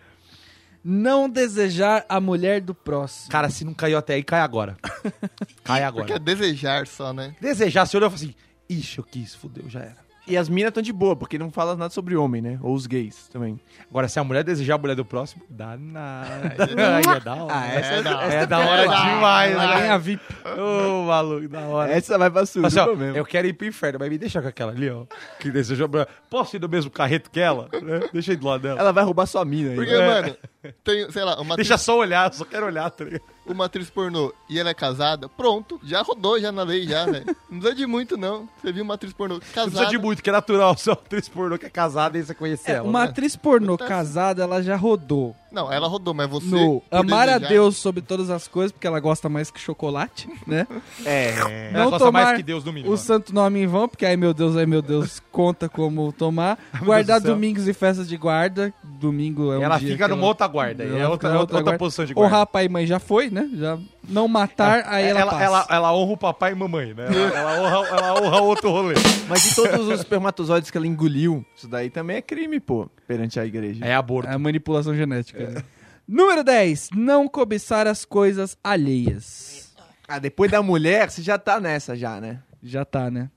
[0.83, 3.31] Não desejar a mulher do próximo.
[3.31, 4.75] Cara, se não caiu até aí, cai agora.
[5.63, 6.05] Cai agora.
[6.05, 7.35] Porque é desejar só, né?
[7.39, 8.35] Desejar, você olhou e falou assim,
[8.67, 10.04] ixi, eu quis, fudeu, já era.
[10.27, 12.57] E as minas estão de boa, porque não fala nada sobre homem, né?
[12.63, 13.59] Ou os gays também.
[13.89, 16.55] Agora, se a mulher desejar a mulher do próximo, dá nada.
[16.97, 17.53] Aí é da hora.
[17.55, 18.33] Ah, essa, da hora.
[18.33, 19.97] é da hora demais, Ela ganha né?
[19.99, 20.23] VIP.
[20.59, 21.91] Ô, maluco, da hora.
[21.91, 23.17] essa vai pra Assim, ó, suruba mesmo.
[23.17, 25.05] eu quero ir pro inferno, mas me deixa com aquela ali, ó.
[25.39, 25.85] Que deseja.
[26.29, 27.69] Posso ir no mesmo carreto que ela?
[27.71, 28.09] Né?
[28.11, 28.79] Deixa aí do lado dela.
[28.79, 29.75] Ela vai roubar sua mina aí.
[29.75, 30.07] Porque, É.
[30.07, 30.35] mano,
[30.83, 33.21] tem, sei lá, uma Deixa só olhar, eu só quero olhar, tá ligado?
[33.45, 37.25] Uma atriz pornô e ela é casada, pronto, já rodou já na lei, já, velho.
[37.49, 38.47] Não precisa de muito, não.
[38.61, 39.69] Você viu uma atriz pornô Não casada.
[39.71, 40.77] precisa de muito, que é natural.
[40.77, 42.87] Só atriz pornô que é casada e você conhece É, ela.
[42.87, 43.09] uma né?
[43.09, 46.45] atriz pornô Tá- casada, ela já rodou Não, ela rodou, mas você.
[46.47, 50.27] no amar a desejar- Deus sobre todas as coisas, porque ela gosta mais que chocolate,
[50.45, 50.67] né?
[51.05, 51.69] É.
[51.73, 52.93] Ela não gosta tomar mais que Deus no mínimo.
[52.93, 56.59] o santo nome em vão, porque ai meu Deus, ai meu Deus, conta como tomar.
[56.83, 57.33] Guardar do céu.
[57.33, 58.73] domingos e festas de guarda.
[58.83, 60.83] Domingo é um ela dia fica que numa ela- outra guarda.
[60.83, 61.79] ela É outra, outra, outra guarda.
[61.79, 62.35] posição de guarda.
[62.35, 63.49] Honrar pai e mãe já foi, né?
[63.53, 63.77] Já
[64.07, 65.43] não matar, aí ela, ela, passa.
[65.43, 67.05] ela, ela honra o papai e mamãe, né?
[67.09, 68.93] Ela, ela honra, ela honra outro rolê.
[69.27, 73.39] Mas de todos os espermatozoides que ela engoliu, isso daí também é crime, pô, perante
[73.39, 73.83] a igreja.
[73.85, 74.29] É aborto.
[74.29, 75.44] É a manipulação genética.
[75.51, 75.63] Né?
[76.07, 76.89] Número 10.
[76.95, 79.73] Não cobiçar as coisas alheias.
[80.07, 82.39] Ah, depois da mulher, você já tá nessa já, né?
[82.61, 83.29] Já tá, né?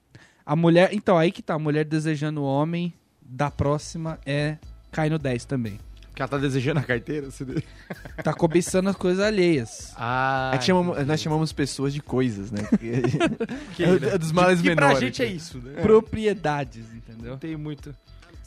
[0.45, 0.91] A mulher.
[0.93, 1.55] Então, aí que tá.
[1.55, 2.93] A mulher desejando o homem
[3.23, 4.59] da próxima é.
[4.93, 5.79] Cai no 10 também.
[6.15, 7.31] Que ela tá desejando a carteira?
[7.31, 7.45] Você...
[8.25, 9.93] Tá cobiçando as coisas alheias.
[9.97, 12.61] Ah, É que chamamos- nós chamamos pessoas de coisas, né?
[13.75, 14.99] Que, é, o- é dos males que menores.
[14.99, 15.81] pra gente é isso, né?
[15.81, 17.31] Propriedades, entendeu?
[17.33, 17.95] Não tem muito...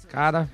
[0.09, 0.49] Cara,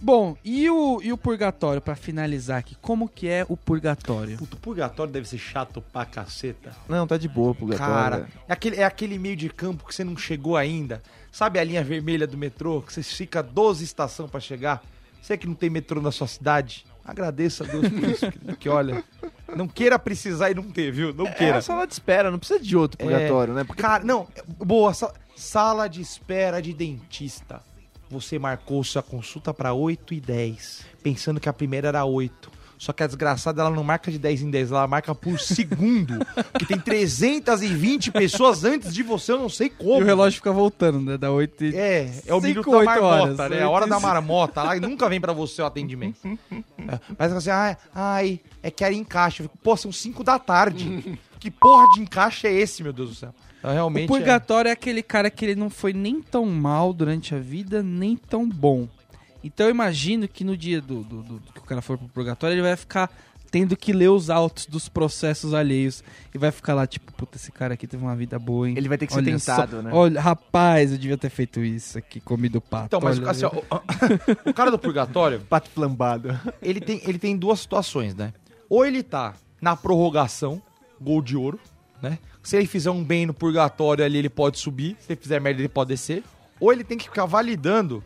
[0.00, 2.76] Bom, e o, e o purgatório, pra finalizar aqui?
[2.80, 4.38] Como que é o purgatório?
[4.38, 6.72] puto, purgatório deve ser chato pra caceta.
[6.88, 7.92] Não, tá de boa, purgatório.
[7.94, 11.02] Cara, é aquele, é aquele meio de campo que você não chegou ainda.
[11.32, 12.80] Sabe a linha vermelha do metrô?
[12.82, 14.82] Que você fica 12 estações pra chegar?
[15.20, 16.86] Você que não tem metrô na sua cidade?
[17.04, 18.30] Agradeça a Deus por isso.
[18.32, 19.02] Que, que olha,
[19.56, 21.12] não queira precisar e não ter, viu?
[21.12, 21.58] Não É queira.
[21.58, 23.64] a sala de espera, não precisa de outro purgatório, né?
[23.64, 24.26] Porque Cara, não,
[24.58, 27.62] boa, sa- sala de espera de dentista.
[28.10, 32.58] Você marcou sua consulta pra 8 e 10, pensando que a primeira era 8.
[32.78, 36.24] Só que a desgraçada, ela não marca de 10 em 10, ela marca por segundo.
[36.56, 39.98] que tem 320 pessoas antes de você, eu não sei como.
[39.98, 41.18] E o relógio fica voltando, né?
[41.18, 41.76] Da 8 e...
[41.76, 43.62] É, é o minuto da marmota, horas, né?
[43.62, 46.18] A hora da marmota lá e nunca vem pra você o atendimento.
[46.78, 49.42] É, Mas assim, ai, ai, é que era encaixe.
[49.42, 51.18] Eu fico, Pô, são 5 da tarde.
[51.40, 53.34] que porra de encaixe é esse, meu Deus do céu?
[53.58, 54.04] Então, O realmente.
[54.04, 54.72] é- purgatório é...
[54.72, 58.88] aquele cara que ele não foi nem tão mal durante a vida, nem tão bom.
[59.42, 62.54] Então eu imagino que no dia do, do- do- que o cara for pro purgatório,
[62.54, 63.10] ele vai ficar
[63.50, 66.04] tendo que ler os autos dos processos alheios.
[66.34, 68.74] E vai ficar lá, tipo, puta, esse cara aqui teve uma vida boa, hein?
[68.76, 69.90] ele vai ter que ser Olha tentado, só, né?
[69.92, 72.86] Olha, rapaz, eu devia ter feito isso aqui, comido pato.
[72.86, 76.38] Então, mas olha, assim, ó, o, o cara do purgatório, Pato flambado.
[76.60, 78.34] ele tem, ele tem duas situações, né?
[78.68, 80.60] Ou ele tá na prorrogação,
[81.00, 81.58] gol de ouro,
[82.02, 82.18] né?
[82.42, 84.96] Se ele fizer um bem no purgatório ali, ele pode subir.
[85.00, 86.22] Se ele fizer merda, ele pode descer.
[86.60, 88.02] Ou ele tem que ficar validando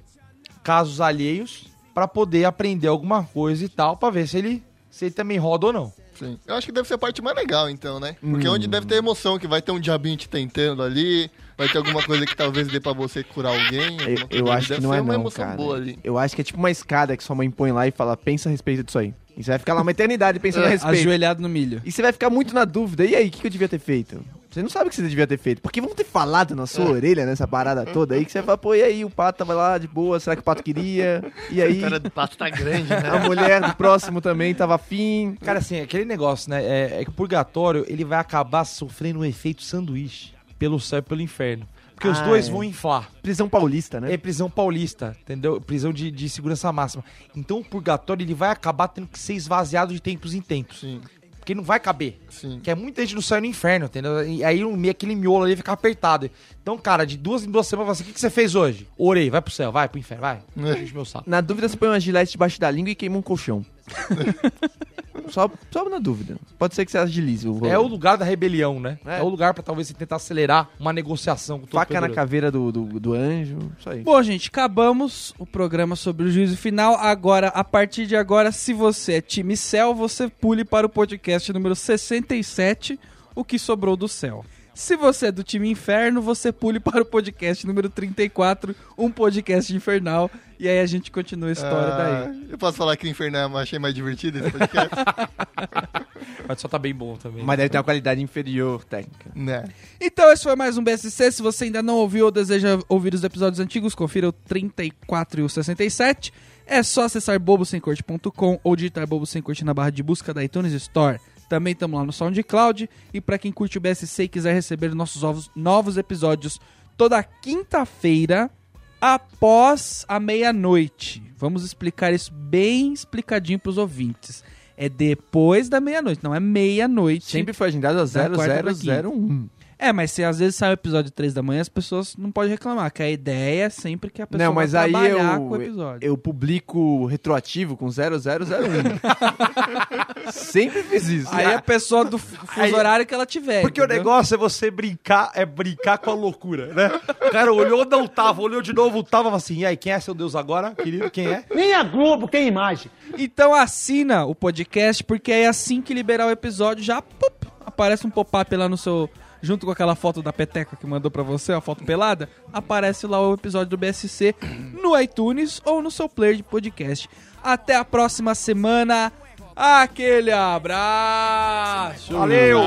[0.62, 5.14] casos alheios pra poder aprender alguma coisa e tal, pra ver se ele, se ele
[5.14, 5.92] também roda ou não.
[6.18, 6.38] Sim.
[6.46, 8.16] Eu acho que deve ser a parte mais legal, então, né?
[8.20, 8.54] Porque é Hum.
[8.54, 12.02] onde deve ter emoção, que vai ter um diabinho te tentando ali, vai ter alguma
[12.02, 13.96] coisa que talvez dê pra você curar alguém.
[14.02, 15.56] Eu, alguma eu acho que não é uma não, emoção cara.
[15.56, 15.98] boa ali.
[16.04, 18.48] Eu acho que é tipo uma escada que sua mãe põe lá e fala, pensa
[18.48, 19.14] a respeito disso aí.
[19.36, 21.00] E você vai ficar lá uma eternidade pensando a respeito.
[21.00, 21.80] Ajoelhado no milho.
[21.84, 23.04] E você vai ficar muito na dúvida.
[23.04, 24.22] E aí, o que, que eu devia ter feito?
[24.50, 25.62] Você não sabe o que você devia ter feito.
[25.62, 28.58] Porque vão ter falado na sua orelha nessa parada toda aí que você vai falar,
[28.58, 31.24] pô, e aí, o pato tava lá de boa, será que o pato queria?
[31.50, 33.08] E aí, A história do pato tá grande, né?
[33.08, 35.36] a mulher do próximo também tava afim.
[35.42, 36.62] Cara, assim, aquele negócio, né?
[36.62, 41.02] É, é que o purgatório, ele vai acabar sofrendo um efeito sanduíche pelo céu e
[41.02, 41.66] pelo inferno.
[42.02, 42.50] Porque os Ah, dois é.
[42.50, 43.08] vão inflar.
[43.22, 44.12] Prisão paulista, né?
[44.12, 45.60] É prisão paulista, entendeu?
[45.60, 47.04] Prisão de, de segurança máxima.
[47.36, 50.80] Então o purgatório, ele vai acabar tendo que ser esvaziado de tempos em tempos.
[50.80, 51.00] Sim,
[51.38, 52.20] Porque não vai caber.
[52.28, 52.58] sim.
[52.60, 54.26] Que é muita gente no céu e no inferno, entendeu?
[54.28, 56.28] E aí um- aquele miolo ali fica apertado.
[56.60, 58.54] Então, cara, de duas em duas semanas, eu falo assim, o que, que você fez
[58.56, 58.88] hoje?
[58.98, 60.42] Orei, vai pro céu, vai pro inferno, vai.
[60.82, 61.30] Enche meu saco.
[61.30, 63.64] Na dúvida, você põe uma gilete debaixo da língua e queima um colchão.
[65.28, 66.36] só, só na dúvida.
[66.58, 68.98] Pode ser que você agilize o É o lugar da rebelião, né?
[69.04, 69.22] É, É.
[69.22, 72.70] o lugar pra talvez você tentar acelerar uma negociação com o Faca na caveira do,
[72.72, 73.58] do, do anjo.
[73.78, 74.02] Isso aí.
[74.02, 76.94] Bom, gente, acabamos o programa sobre o juízo final.
[76.96, 81.52] Agora, a partir de agora, se você é time céu, você pule para o podcast
[81.52, 82.98] número 67,
[83.34, 84.44] o que sobrou do céu.
[84.74, 89.74] Se você é do time inferno, você pule para o podcast número 34, um podcast
[89.74, 90.30] infernal.
[90.58, 92.12] E aí a gente continua a história daí.
[92.12, 94.90] Ah, Eu posso falar que o Infernal eu achei mais divertido esse podcast?
[96.46, 97.42] Mas só tá bem bom também.
[97.44, 99.30] Mas deve ter uma qualidade inferior técnica.
[99.34, 99.64] né?
[100.00, 101.32] Então, esse foi mais um BSC.
[101.32, 105.44] Se você ainda não ouviu ou deseja ouvir os episódios antigos, confira o 34 e
[105.44, 106.32] o 67.
[106.64, 110.72] É só acessar bobosemcorte.com ou digitar Bobo Sem Corte na barra de busca da iTunes
[110.74, 111.18] Store.
[111.52, 112.88] Também estamos lá no SoundCloud.
[113.12, 116.58] E para quem curte o BSC e quiser receber nossos ovos- novos episódios
[116.96, 118.50] toda quinta-feira,
[118.98, 121.22] após a meia-noite.
[121.36, 124.42] Vamos explicar isso bem explicadinho para os ouvintes.
[124.78, 127.26] É depois da meia-noite, não é meia-noite.
[127.26, 129.46] Sempre foi agendado a Da quarta pra 0001.
[129.84, 132.50] É, mas se às vezes sai o episódio 3 da manhã, as pessoas não podem
[132.50, 135.40] reclamar, que a ideia é sempre que a pessoa Não, mas vai aí trabalhar eu,
[135.40, 136.08] com o episódio.
[136.08, 140.30] eu publico retroativo com 0001.
[140.30, 141.28] Sempre fiz isso.
[141.34, 143.62] Aí a pessoa do fuso Aí- horário que ela tiver.
[143.62, 144.04] Porque o entendeu?
[144.04, 146.90] negócio é você brincar, é brincar com a loucura, né?
[147.26, 150.14] O cara olhou, não tava, olhou de novo, tava assim, e aí, quem é seu
[150.14, 151.10] Deus agora, querido?
[151.10, 151.44] Quem é?
[151.52, 152.90] Nem a Globo tem imagem.
[153.18, 158.10] Então assina o podcast, porque aí assim que liberar o episódio, já pup, aparece um
[158.10, 159.10] pop-up lá no seu.
[159.42, 163.20] Junto com aquela foto da peteca que mandou pra você, a foto pelada, aparece lá
[163.20, 164.34] o episódio do BSC
[164.80, 167.10] no iTunes ou no seu player de podcast.
[167.42, 169.12] Até a próxima semana.
[169.54, 172.14] Aquele abraço!
[172.16, 172.60] Valeu!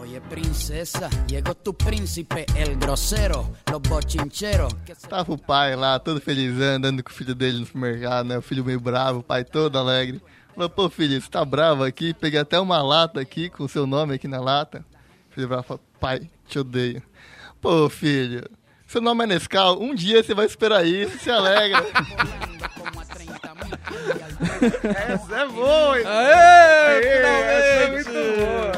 [0.00, 3.46] Oye, princesa, llegó tu príncipe, el grosero,
[4.86, 8.26] que se- Tava o pai lá, todo felizão, andando com o filho dele no supermercado,
[8.26, 8.38] né?
[8.38, 10.20] O filho meio bravo, o pai todo alegre.
[10.54, 12.14] Falou, pô, filho, você tá bravo aqui?
[12.14, 14.84] Peguei até uma lata aqui, com o seu nome aqui na lata.
[15.32, 17.02] Filho bravo falou, pai, te odeio.
[17.60, 18.44] Pô, filho,
[18.92, 21.82] seu nome é Nescau, um dia você vai esperar isso, se alegra.
[22.78, 23.78] como a 30 mil.
[24.92, 26.04] Essa é boa, hein?
[26.06, 28.04] Aê,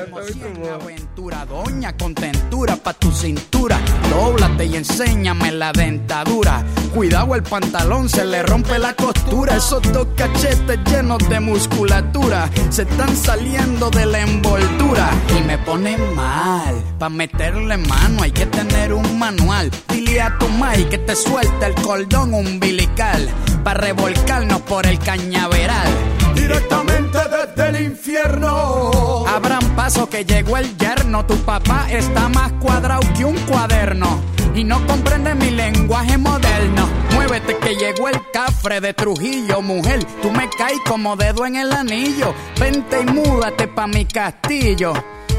[0.05, 3.81] Como cien aventura, doña, con tentura pa' tu cintura.
[4.11, 6.65] Dóblate y enséñame la dentadura.
[6.95, 9.57] Cuidado, el pantalón se le rompe la costura.
[9.57, 15.11] Esos dos cachetes llenos de musculatura se están saliendo de la envoltura.
[15.37, 19.71] Y me pone mal, pa' meterle mano hay que tener un manual.
[19.89, 23.29] Dile a tu mai que te suelte el cordón umbilical.
[23.65, 25.89] Pa' revolcarnos por el cañaveral.
[26.35, 29.25] Directamente desde el infierno.
[29.27, 31.25] Abran paso que llegó el yerno.
[31.27, 34.21] Tu papá está más cuadrado que un cuaderno.
[34.55, 36.89] Y no comprende mi lenguaje moderno.
[37.15, 40.05] Muévete que llegó el cafre de Trujillo, mujer.
[40.23, 42.35] Tú me caes como dedo en el anillo.
[42.61, 44.93] Vente y múdate pa' mi castillo.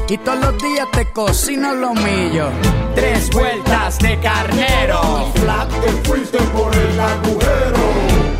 [0.08, 2.48] Y todos los días te cocino lo millo.
[2.94, 5.32] Tres vueltas de carnero.
[5.34, 7.80] Flat te fuiste por el agujero.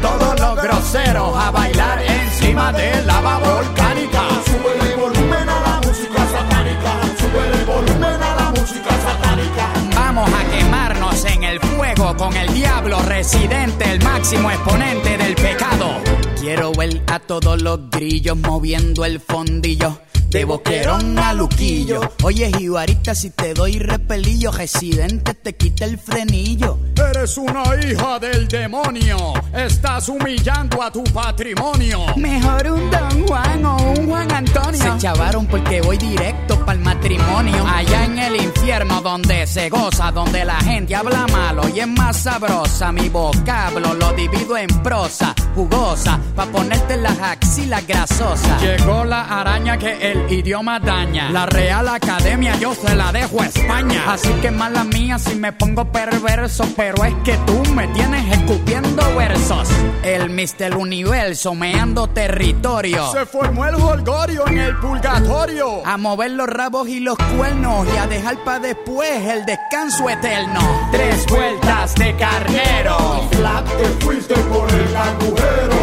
[0.01, 4.23] Todos los groseros a bailar encima de lava volcánica.
[4.45, 6.93] Sube el volumen a la música satánica.
[7.19, 9.73] Sube el volumen a la música satánica.
[9.97, 16.01] Vamos a quemarnos en el fuego con el diablo residente, el máximo exponente del pecado.
[16.47, 19.99] Quiero ver a todos los grillos moviendo el fondillo.
[20.30, 22.01] De boquerón a luquillo.
[22.22, 26.78] Oye, jibarita, si te doy repelillo, residente te quita el frenillo.
[26.94, 29.16] Eres una hija del demonio.
[29.53, 32.07] Estás humillando a tu patrimonio.
[32.16, 34.92] Mejor un Don Juan o un Juan Antonio.
[34.92, 37.64] Se chavaron porque voy directo para el matrimonio.
[37.67, 42.17] Allá en el infierno donde se goza, donde la gente habla malo y es más
[42.17, 42.93] sabrosa.
[42.93, 48.61] Mi vocablo lo divido en prosa, jugosa, pa' ponerte las axilas grasosas.
[48.61, 51.31] Llegó la araña que el idioma daña.
[51.31, 54.03] La Real Academia yo se la dejo a España.
[54.09, 59.03] Así que mala mía si me pongo perverso, pero es que tú me tienes escupiendo
[59.14, 59.69] versos.
[60.03, 63.11] El Mister Universo meando territorio.
[63.12, 65.87] Se formó el holgorio en el purgatorio.
[65.87, 70.61] A mover los rabos y los cuernos y a dejar para después el descanso eterno.
[70.91, 73.29] Tres vueltas de carnero.
[73.33, 75.77] Flap, te fuiste por el agujero.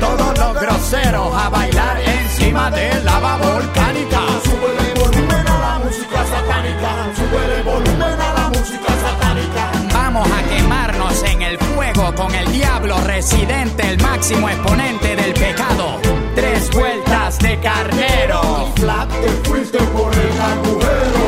[0.00, 4.20] Todos los groseros a bailar encima de lava volcánica.
[4.42, 6.90] Sube el volumen a la música satánica.
[7.14, 9.70] Sube el volumen a la música satánica.
[9.94, 16.07] Vamos a quemarnos en el fuego con el diablo residente, el máximo exponente del pecado.
[16.38, 18.72] Tres vueltas de carnero.
[18.76, 21.20] Flap, te fuiste por el agujero.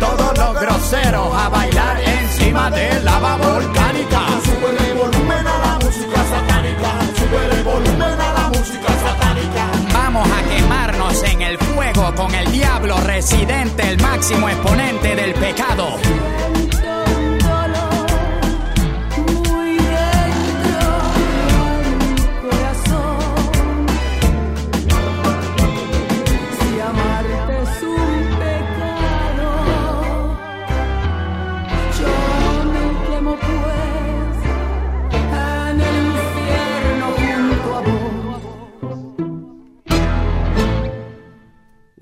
[0.00, 4.20] Todos los groseros a bailar encima de lava volcánica.
[4.46, 6.90] Sube el volumen a la música satánica.
[7.18, 9.70] Sube el volumen a la música satánica.
[9.92, 15.98] Vamos a quemarnos en el fuego con el diablo residente, el máximo exponente del pecado.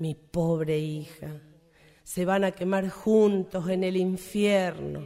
[0.05, 1.41] Mi pobre hija,
[2.03, 5.03] se van a quemar juntos en el infierno.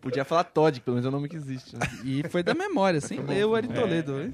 [0.00, 1.76] Podia falar Todd, que pelo menos é o nome que existe.
[1.76, 1.82] Né?
[2.02, 4.22] E foi da memória, sem ler o Ari Toledo.
[4.22, 4.32] hein?